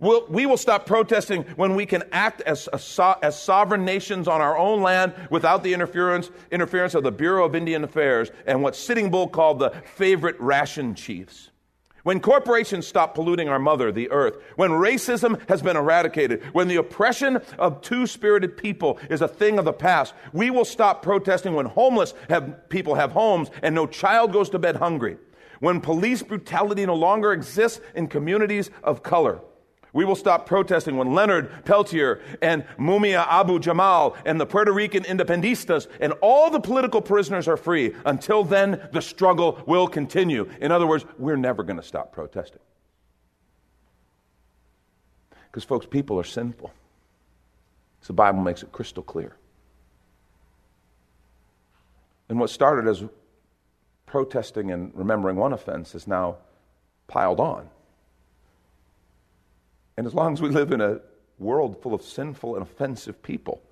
We'll, 0.01 0.27
we 0.27 0.47
will 0.47 0.57
stop 0.57 0.85
protesting 0.85 1.45
when 1.55 1.77
we 1.77 1.87
can 1.87 2.03
act 2.11 2.41
as, 2.41 2.69
so, 2.79 3.17
as 3.23 3.41
sovereign 3.41 3.85
nations 3.85 4.27
on 4.27 4.41
our 4.41 4.59
own 4.59 4.83
land 4.83 5.15
without 5.31 5.63
the 5.63 5.73
interference, 5.73 6.31
interference 6.51 6.95
of 6.95 7.05
the 7.05 7.13
Bureau 7.13 7.45
of 7.45 7.55
Indian 7.55 7.85
Affairs 7.85 8.33
and 8.45 8.63
what 8.63 8.75
Sitting 8.75 9.11
Bull 9.11 9.29
called 9.29 9.61
the 9.61 9.71
favorite 9.95 10.39
ration 10.41 10.97
chiefs. 10.97 11.51
When 12.03 12.19
corporations 12.19 12.87
stop 12.87 13.15
polluting 13.15 13.49
our 13.49 13.61
mother, 13.61 13.93
the 13.93 14.11
earth, 14.11 14.37
when 14.57 14.71
racism 14.71 15.41
has 15.49 15.63
been 15.63 15.77
eradicated, 15.77 16.43
when 16.53 16.67
the 16.67 16.77
oppression 16.77 17.41
of 17.59 17.81
two 17.81 18.09
spirited 18.09 18.57
people 18.57 18.99
is 19.09 19.23
a 19.23 19.29
thing 19.29 19.59
of 19.59 19.65
the 19.65 19.73
past, 19.73 20.13
we 20.33 20.51
will 20.51 20.65
stop 20.65 21.03
protesting 21.03 21.55
when 21.55 21.67
homeless 21.67 22.15
have, 22.29 22.69
people 22.69 22.97
have 22.97 23.13
homes 23.13 23.51
and 23.63 23.75
no 23.75 23.87
child 23.87 24.33
goes 24.33 24.51
to 24.51 24.59
bed 24.59 24.77
hungry, 24.77 25.17
when 25.61 25.81
police 25.81 26.25
brutality 26.25 26.85
no 26.85 26.95
longer 26.95 27.33
exists 27.33 27.81
in 27.95 28.09
communities 28.09 28.71
of 28.83 29.05
color. 29.05 29.41
We 29.95 30.07
will 30.07 30.17
stop 30.17 30.47
protesting 30.47 30.97
when 30.97 31.13
Leonard 31.13 31.65
Peltier 31.67 32.23
and 32.41 32.65
Mumia 32.79 33.27
Abu 33.29 33.59
Jamal 33.59 34.17
and 34.25 34.41
the 34.41 34.47
Puerto 34.47 34.73
Rican 34.73 35.05
independistas 35.05 35.87
and 36.01 36.15
all 36.23 36.51
the 36.51 36.61
political 36.61 37.03
prisoners 37.03 37.47
are 37.47 37.59
free. 37.59 37.95
Until 38.07 38.43
then, 38.43 38.89
the 38.93 39.03
struggle 39.03 39.63
will 39.67 39.87
continue. 39.87 40.49
In 40.63 40.73
other 40.73 40.87
words, 40.87 41.05
we're 41.19 41.37
never 41.37 41.63
going 41.63 41.77
to 41.77 41.83
stop 41.83 42.11
protesting. 42.11 42.63
Because, 45.51 45.65
folks, 45.65 45.85
people 45.85 46.19
are 46.19 46.25
sinful. 46.25 46.73
So 48.01 48.07
the 48.07 48.15
Bible 48.15 48.41
makes 48.41 48.63
it 48.63 48.73
crystal 48.73 49.03
clear. 49.03 49.37
And 52.31 52.41
what 52.41 52.49
started 52.49 52.89
as 52.89 53.05
protesting 54.07 54.71
and 54.71 54.91
remembering 54.95 55.37
one 55.37 55.53
offense 55.53 55.95
is 55.95 56.07
now 56.07 56.39
piled 57.09 57.41
on. 57.41 57.69
And 59.97 60.07
as 60.07 60.15
long 60.15 60.33
as 60.33 60.41
we 60.41 60.49
live 60.49 60.73
in 60.73 60.81
a 60.81 61.01
world 61.39 61.83
full 61.83 61.95
of 61.95 62.03
sinful 62.03 62.55
and 62.55 62.63
offensive 62.63 63.23
people, 63.23 63.63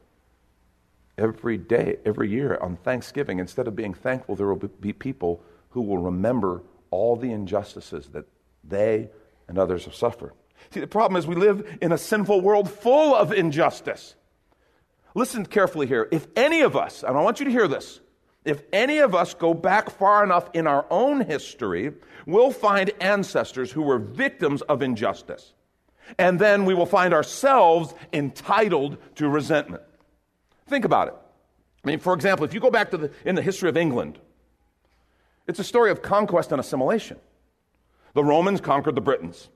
every 1.21 1.59
day, 1.59 1.97
every 2.05 2.29
year 2.29 2.59
on 2.61 2.77
Thanksgiving, 2.77 3.39
instead 3.39 3.69
of 3.69 3.77
being 3.77 3.95
thankful, 3.95 4.35
there 4.35 4.47
will 4.47 4.69
be 4.81 4.93
people 4.93 5.43
who 5.71 5.83
will 5.83 5.99
remember 5.99 6.63
all 6.91 7.17
the 7.17 7.31
injustices 7.31 8.09
that 8.09 8.27
they 8.65 9.09
and 9.49 9.59
others 9.59 9.85
have 9.85 9.95
suffered. 9.95 10.33
See, 10.71 10.81
the 10.81 10.87
problem 10.87 11.19
is 11.19 11.27
we 11.27 11.35
live 11.35 11.79
in 11.81 11.93
a 11.93 11.99
sinful 11.99 12.41
world 12.41 12.71
full 12.71 13.15
of 13.15 13.33
injustice. 13.33 14.15
Listen 15.15 15.47
carefully 15.47 15.87
here. 15.87 16.09
If 16.11 16.27
any 16.37 16.61
of 16.61 16.77
us, 16.77 17.03
and 17.03 17.17
I 17.17 17.23
want 17.23 17.41
you 17.41 17.47
to 17.47 17.51
hear 17.51 17.69
this, 17.69 18.01
if 18.45 18.63
any 18.73 18.99
of 18.99 19.15
us 19.15 19.35
go 19.35 19.55
back 19.55 19.91
far 19.91 20.25
enough 20.25 20.49
in 20.55 20.67
our 20.67 20.87
own 20.91 21.21
history, 21.23 21.93
we'll 22.27 22.51
find 22.51 22.91
ancestors 23.01 23.71
who 23.73 23.83
were 23.83 23.99
victims 23.99 24.63
of 24.63 24.83
injustice 24.83 25.55
and 26.19 26.39
then 26.39 26.65
we 26.65 26.75
will 26.75 26.87
find 26.87 27.15
ourselves 27.15 27.95
entitled 28.13 28.99
to 29.17 29.29
resentment. 29.29 29.83
Think 30.67 30.85
about 30.85 31.09
it. 31.09 31.15
I 31.85 31.89
mean, 31.89 31.99
for 31.99 32.15
example, 32.15 32.45
if 32.45 32.55
you 32.55 32.61
go 32.61 32.71
back 32.71 32.91
to 32.91 32.97
the, 32.97 33.11
in 33.25 33.35
the 33.35 33.43
history 33.43 33.69
of 33.69 33.77
England, 33.77 34.19
it's 35.47 35.59
a 35.59 35.65
story 35.65 35.91
of 35.91 36.03
conquest 36.03 36.53
and 36.53 36.61
assimilation. 36.61 37.19
The 38.15 38.25
Romans 38.25 38.61
conquered 38.61 38.95
the 38.95 39.01
Britons. 39.01 39.49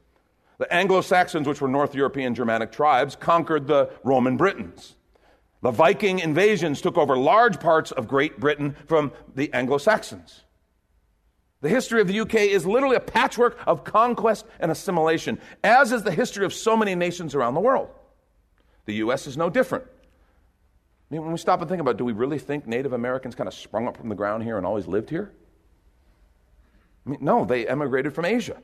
The 0.59 0.73
Anglo 0.73 1.01
Saxons, 1.01 1.47
which 1.47 1.61
were 1.61 1.69
North 1.69 1.95
European 1.95 2.35
Germanic 2.35 2.73
tribes, 2.73 3.17
conquered 3.17 3.67
the 3.67 3.91
Roman 4.05 4.37
Britons. 4.37 4.95
The 5.63 5.71
Viking 5.71 6.19
invasions 6.19 6.81
took 6.81 6.97
over 6.97 7.17
large 7.17 7.59
parts 7.59 7.91
of 7.91 8.07
Great 8.07 8.39
Britain 8.39 8.77
from 8.87 9.13
the 9.35 9.53
Anglo 9.53 9.79
Saxons. 9.79 10.45
The 11.65 11.71
history 11.71 12.03
of 12.03 12.09
the 12.09 12.21
UK 12.21 12.35
is 12.35 12.67
literally 12.67 12.97
a 12.97 13.01
patchwork 13.01 13.59
of 13.67 13.85
conquest 13.85 14.45
and 14.61 14.71
assimilation, 14.71 15.39
as 15.63 15.93
is 15.93 16.03
the 16.03 16.13
history 16.13 16.45
of 16.45 16.53
so 16.53 16.77
many 16.77 16.95
nations 16.95 17.35
around 17.35 17.55
the 17.55 17.61
world. 17.61 17.89
The 18.85 18.93
U.S. 18.97 19.27
is 19.27 19.39
no 19.39 19.49
different. 19.49 19.87
I 19.87 21.15
mean, 21.15 21.23
when 21.23 21.33
we 21.33 21.39
stop 21.39 21.61
and 21.61 21.69
think 21.71 21.81
about 21.81 21.97
do 21.97 22.05
we 22.05 22.13
really 22.13 22.39
think 22.39 22.67
Native 22.67 22.93
Americans 22.93 23.35
kind 23.35 23.49
of 23.49 23.55
sprung 23.55 23.89
up 23.89 23.97
from 23.97 24.11
the 24.11 24.15
ground 24.15 24.43
here 24.43 24.59
and 24.59 24.67
always 24.67 24.87
lived 24.87 25.09
here? 25.09 25.33
I 27.07 27.11
mean, 27.11 27.21
no, 27.23 27.47
they 27.47 27.67
emigrated 27.67 28.15
from 28.15 28.27
Asia. 28.27 28.61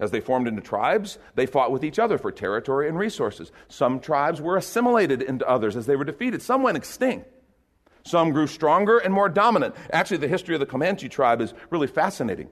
As 0.00 0.10
they 0.10 0.22
formed 0.22 0.48
into 0.48 0.62
tribes, 0.62 1.18
they 1.34 1.44
fought 1.44 1.70
with 1.70 1.84
each 1.84 1.98
other 1.98 2.16
for 2.16 2.32
territory 2.32 2.88
and 2.88 2.96
resources. 2.96 3.52
Some 3.68 4.00
tribes 4.00 4.40
were 4.40 4.56
assimilated 4.56 5.20
into 5.20 5.46
others 5.46 5.76
as 5.76 5.84
they 5.84 5.96
were 5.96 6.04
defeated, 6.04 6.40
some 6.40 6.62
went 6.62 6.78
extinct. 6.78 7.28
Some 8.04 8.32
grew 8.32 8.46
stronger 8.46 8.98
and 8.98 9.12
more 9.14 9.28
dominant. 9.28 9.74
Actually, 9.92 10.18
the 10.18 10.28
history 10.28 10.54
of 10.54 10.60
the 10.60 10.66
Comanche 10.66 11.08
tribe 11.08 11.40
is 11.40 11.54
really 11.70 11.86
fascinating 11.86 12.48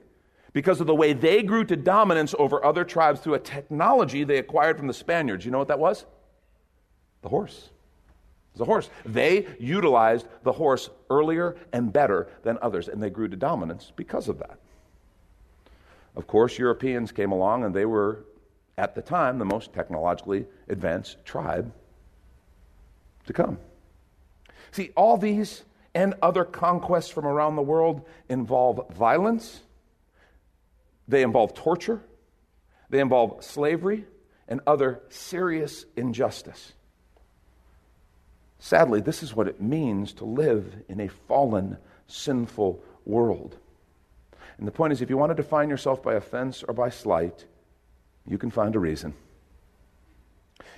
because 0.53 0.81
of 0.81 0.87
the 0.87 0.95
way 0.95 1.13
they 1.13 1.43
grew 1.43 1.63
to 1.65 1.75
dominance 1.75 2.33
over 2.37 2.63
other 2.63 2.83
tribes 2.83 3.19
through 3.19 3.35
a 3.35 3.39
technology 3.39 4.23
they 4.23 4.37
acquired 4.37 4.77
from 4.77 4.87
the 4.87 4.93
Spaniards. 4.93 5.45
You 5.45 5.51
know 5.51 5.59
what 5.59 5.67
that 5.69 5.79
was? 5.79 6.05
The 7.21 7.29
horse. 7.29 7.69
It 8.53 8.59
was 8.59 8.65
horse. 8.65 8.89
They 9.05 9.47
utilized 9.59 10.27
the 10.43 10.51
horse 10.51 10.89
earlier 11.09 11.55
and 11.71 11.93
better 11.93 12.27
than 12.43 12.57
others, 12.61 12.87
and 12.87 13.01
they 13.01 13.09
grew 13.09 13.27
to 13.29 13.37
dominance 13.37 13.91
because 13.95 14.27
of 14.27 14.39
that. 14.39 14.57
Of 16.15 16.27
course, 16.27 16.57
Europeans 16.57 17.13
came 17.13 17.31
along, 17.31 17.63
and 17.63 17.73
they 17.73 17.85
were, 17.85 18.25
at 18.77 18.95
the 18.95 19.01
time, 19.01 19.39
the 19.39 19.45
most 19.45 19.71
technologically 19.71 20.45
advanced 20.67 21.23
tribe 21.23 21.71
to 23.25 23.33
come. 23.33 23.57
See, 24.71 24.91
all 24.95 25.17
these 25.17 25.63
and 25.93 26.13
other 26.21 26.45
conquests 26.45 27.09
from 27.09 27.25
around 27.25 27.55
the 27.55 27.61
world 27.61 28.05
involve 28.29 28.89
violence, 28.95 29.61
they 31.07 31.23
involve 31.23 31.53
torture, 31.53 32.01
they 32.89 32.99
involve 32.99 33.43
slavery, 33.43 34.05
and 34.47 34.61
other 34.65 35.01
serious 35.09 35.85
injustice. 35.95 36.73
Sadly, 38.59 39.01
this 39.01 39.23
is 39.23 39.35
what 39.35 39.47
it 39.47 39.59
means 39.59 40.13
to 40.13 40.25
live 40.25 40.73
in 40.87 40.99
a 40.99 41.07
fallen, 41.07 41.77
sinful 42.07 42.81
world. 43.05 43.57
And 44.57 44.67
the 44.67 44.71
point 44.71 44.93
is 44.93 45.01
if 45.01 45.09
you 45.09 45.17
want 45.17 45.31
to 45.31 45.41
define 45.41 45.69
yourself 45.69 46.03
by 46.03 46.13
offense 46.13 46.63
or 46.63 46.73
by 46.73 46.89
slight, 46.89 47.45
you 48.27 48.37
can 48.37 48.51
find 48.51 48.75
a 48.75 48.79
reason. 48.79 49.13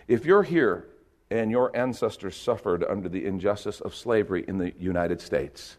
If 0.08 0.26
you're 0.26 0.44
here 0.44 0.86
and 1.34 1.50
your 1.50 1.76
ancestors 1.76 2.36
suffered 2.36 2.84
under 2.84 3.10
the 3.10 3.26
injustice 3.26 3.82
of 3.82 3.96
slavery 3.96 4.46
in 4.48 4.60
the 4.60 4.72
United 4.78 5.20
States. 5.20 5.78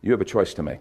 You 0.00 0.10
have 0.12 0.22
a 0.22 0.24
choice 0.24 0.54
to 0.54 0.62
make. 0.62 0.80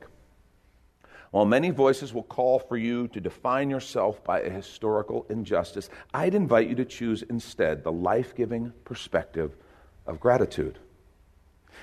While 1.31 1.43
many 1.43 1.69
voices 1.69 2.13
will 2.13 2.23
call 2.23 2.59
for 2.59 2.77
you 2.77 3.09
to 3.09 3.19
define 3.19 3.69
yourself 3.69 4.23
by 4.23 4.39
a 4.39 4.49
historical 4.49 5.25
injustice, 5.29 5.89
I'd 6.13 6.33
invite 6.33 6.69
you 6.69 6.75
to 6.75 6.85
choose 6.85 7.23
instead 7.23 7.83
the 7.83 7.91
life 7.91 8.33
giving 8.35 8.71
perspective 8.85 9.57
of 10.07 10.21
gratitude. 10.21 10.79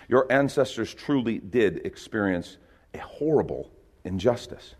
Your 0.08 0.26
ancestors 0.32 0.94
truly 0.94 1.38
did 1.38 1.84
experience 1.84 2.56
a 2.94 2.98
horrible 2.98 3.70
injustice. 4.04 4.74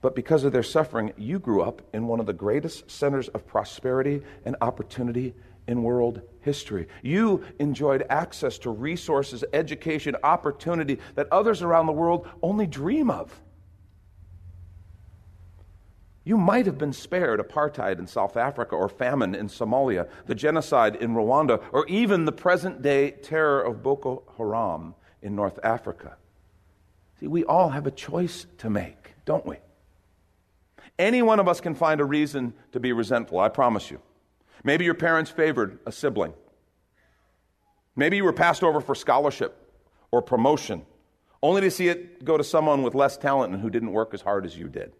But 0.00 0.14
because 0.14 0.44
of 0.44 0.52
their 0.52 0.62
suffering, 0.62 1.12
you 1.16 1.40
grew 1.40 1.60
up 1.60 1.82
in 1.92 2.06
one 2.06 2.20
of 2.20 2.26
the 2.26 2.32
greatest 2.32 2.88
centers 2.88 3.26
of 3.28 3.48
prosperity 3.48 4.22
and 4.44 4.54
opportunity 4.60 5.34
in 5.70 5.82
world 5.82 6.20
history. 6.40 6.88
You 7.02 7.44
enjoyed 7.58 8.04
access 8.10 8.58
to 8.58 8.70
resources, 8.70 9.44
education, 9.52 10.16
opportunity 10.24 10.98
that 11.14 11.28
others 11.30 11.62
around 11.62 11.86
the 11.86 11.92
world 11.92 12.28
only 12.42 12.66
dream 12.66 13.10
of. 13.10 13.40
You 16.24 16.36
might 16.36 16.66
have 16.66 16.76
been 16.76 16.92
spared 16.92 17.40
apartheid 17.40 17.98
in 17.98 18.06
South 18.06 18.36
Africa 18.36 18.74
or 18.74 18.88
famine 18.88 19.34
in 19.34 19.48
Somalia, 19.48 20.08
the 20.26 20.34
genocide 20.34 20.96
in 20.96 21.14
Rwanda, 21.14 21.62
or 21.72 21.86
even 21.86 22.24
the 22.24 22.32
present 22.32 22.82
day 22.82 23.12
terror 23.12 23.62
of 23.62 23.82
Boko 23.82 24.24
Haram 24.36 24.94
in 25.22 25.34
North 25.34 25.58
Africa. 25.62 26.16
See, 27.18 27.26
we 27.26 27.44
all 27.44 27.70
have 27.70 27.86
a 27.86 27.90
choice 27.90 28.46
to 28.58 28.68
make, 28.68 29.14
don't 29.24 29.46
we? 29.46 29.56
Any 30.98 31.22
one 31.22 31.40
of 31.40 31.48
us 31.48 31.60
can 31.60 31.74
find 31.74 32.00
a 32.00 32.04
reason 32.04 32.54
to 32.72 32.80
be 32.80 32.92
resentful, 32.92 33.38
I 33.38 33.48
promise 33.48 33.90
you. 33.90 34.00
Maybe 34.62 34.84
your 34.84 34.94
parents 34.94 35.30
favored 35.30 35.78
a 35.86 35.92
sibling. 35.92 36.34
Maybe 37.96 38.16
you 38.16 38.24
were 38.24 38.32
passed 38.32 38.62
over 38.62 38.80
for 38.80 38.94
scholarship 38.94 39.56
or 40.10 40.22
promotion, 40.22 40.86
only 41.42 41.60
to 41.62 41.70
see 41.70 41.88
it 41.88 42.24
go 42.24 42.36
to 42.36 42.44
someone 42.44 42.82
with 42.82 42.94
less 42.94 43.16
talent 43.16 43.52
and 43.52 43.62
who 43.62 43.70
didn't 43.70 43.92
work 43.92 44.14
as 44.14 44.20
hard 44.22 44.44
as 44.44 44.56
you 44.56 44.68
did. 44.68 44.92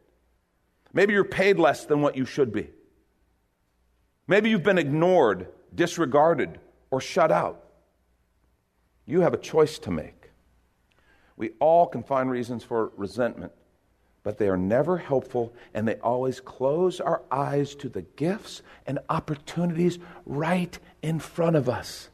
Maybe 0.93 1.13
you're 1.13 1.25
paid 1.25 1.59
less 1.59 1.85
than 1.85 2.01
what 2.01 2.17
you 2.17 2.25
should 2.25 2.53
be. 2.53 2.71
Maybe 4.27 4.51
you've 4.51 4.63
been 4.63 4.79
ignored, 4.79 5.49
disregarded, 5.75 6.59
or 6.91 7.01
shut 7.01 7.31
out. 7.31 7.65
You 9.07 9.21
have 9.21 9.35
a 9.35 9.39
choice 9.39 9.79
to 9.81 9.91
make. 9.91 10.31
We 11.37 11.51
all 11.59 11.87
can 11.87 12.03
find 12.03 12.31
reasons 12.31 12.63
for 12.63 12.93
resentment, 12.97 13.53
but 14.23 14.39
they 14.39 14.49
are 14.49 14.57
never 14.57 14.99
helpful 14.99 15.53
and 15.75 15.87
they 15.87 15.97
always 15.97 16.41
close 16.41 17.01
our 17.01 17.23
eyes 17.31 17.75
to 17.77 17.89
the 17.89 18.03
gifts 18.03 18.63
and 18.87 18.99
opportunities 19.09 19.99
right 20.27 20.79
in 21.03 21.19
front 21.19 21.57
of 21.57 21.69
us. 21.69 22.11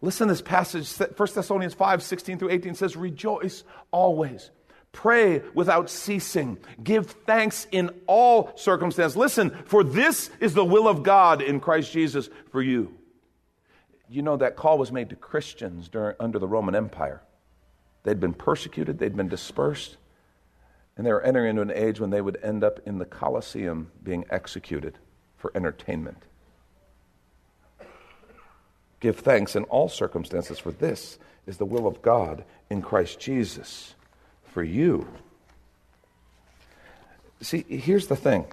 Listen 0.00 0.28
to 0.28 0.34
this 0.34 0.42
passage, 0.42 0.92
1 0.98 1.08
Thessalonians 1.16 1.74
5 1.74 2.02
16 2.02 2.38
through 2.38 2.50
18 2.50 2.74
says, 2.74 2.96
Rejoice 2.96 3.64
always. 3.90 4.50
Pray 4.92 5.42
without 5.54 5.90
ceasing. 5.90 6.58
Give 6.82 7.06
thanks 7.06 7.66
in 7.72 7.90
all 8.06 8.52
circumstances. 8.56 9.16
Listen, 9.16 9.50
for 9.64 9.82
this 9.82 10.30
is 10.40 10.54
the 10.54 10.64
will 10.64 10.86
of 10.86 11.02
God 11.02 11.42
in 11.42 11.58
Christ 11.58 11.90
Jesus 11.90 12.28
for 12.52 12.62
you. 12.62 12.94
You 14.08 14.22
know, 14.22 14.36
that 14.36 14.54
call 14.56 14.78
was 14.78 14.92
made 14.92 15.10
to 15.10 15.16
Christians 15.16 15.88
during, 15.88 16.14
under 16.20 16.38
the 16.38 16.46
Roman 16.46 16.76
Empire. 16.76 17.22
They'd 18.04 18.20
been 18.20 18.34
persecuted, 18.34 18.98
they'd 18.98 19.16
been 19.16 19.28
dispersed, 19.28 19.96
and 20.96 21.06
they 21.06 21.12
were 21.12 21.22
entering 21.22 21.50
into 21.50 21.62
an 21.62 21.72
age 21.72 22.00
when 22.00 22.10
they 22.10 22.20
would 22.20 22.38
end 22.42 22.62
up 22.62 22.80
in 22.86 22.98
the 22.98 23.04
Colosseum 23.04 23.90
being 24.02 24.24
executed 24.30 24.98
for 25.36 25.50
entertainment. 25.54 26.22
Give 29.00 29.18
thanks 29.18 29.56
in 29.56 29.64
all 29.64 29.88
circumstances, 29.88 30.58
for 30.58 30.70
this 30.70 31.18
is 31.46 31.58
the 31.58 31.66
will 31.66 31.86
of 31.86 32.00
God 32.00 32.44
in 32.70 32.80
Christ 32.80 33.20
Jesus 33.20 33.94
for 34.44 34.62
you. 34.62 35.06
See, 37.40 37.64
here's 37.68 38.06
the 38.06 38.16
thing 38.16 38.46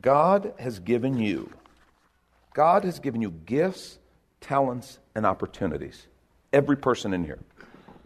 God 0.00 0.52
has 0.58 0.80
given 0.80 1.18
you, 1.18 1.50
God 2.54 2.84
has 2.84 2.98
given 2.98 3.22
you 3.22 3.30
gifts, 3.30 3.98
talents, 4.40 4.98
and 5.14 5.24
opportunities. 5.24 6.06
Every 6.52 6.76
person 6.76 7.12
in 7.12 7.24
here. 7.24 7.38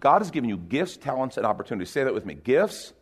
God 0.00 0.22
has 0.22 0.30
given 0.30 0.48
you 0.48 0.56
gifts, 0.56 0.96
talents, 0.96 1.36
and 1.36 1.46
opportunities. 1.46 1.90
Say 1.90 2.04
that 2.04 2.14
with 2.14 2.24
me 2.24 2.34
gifts, 2.34 2.92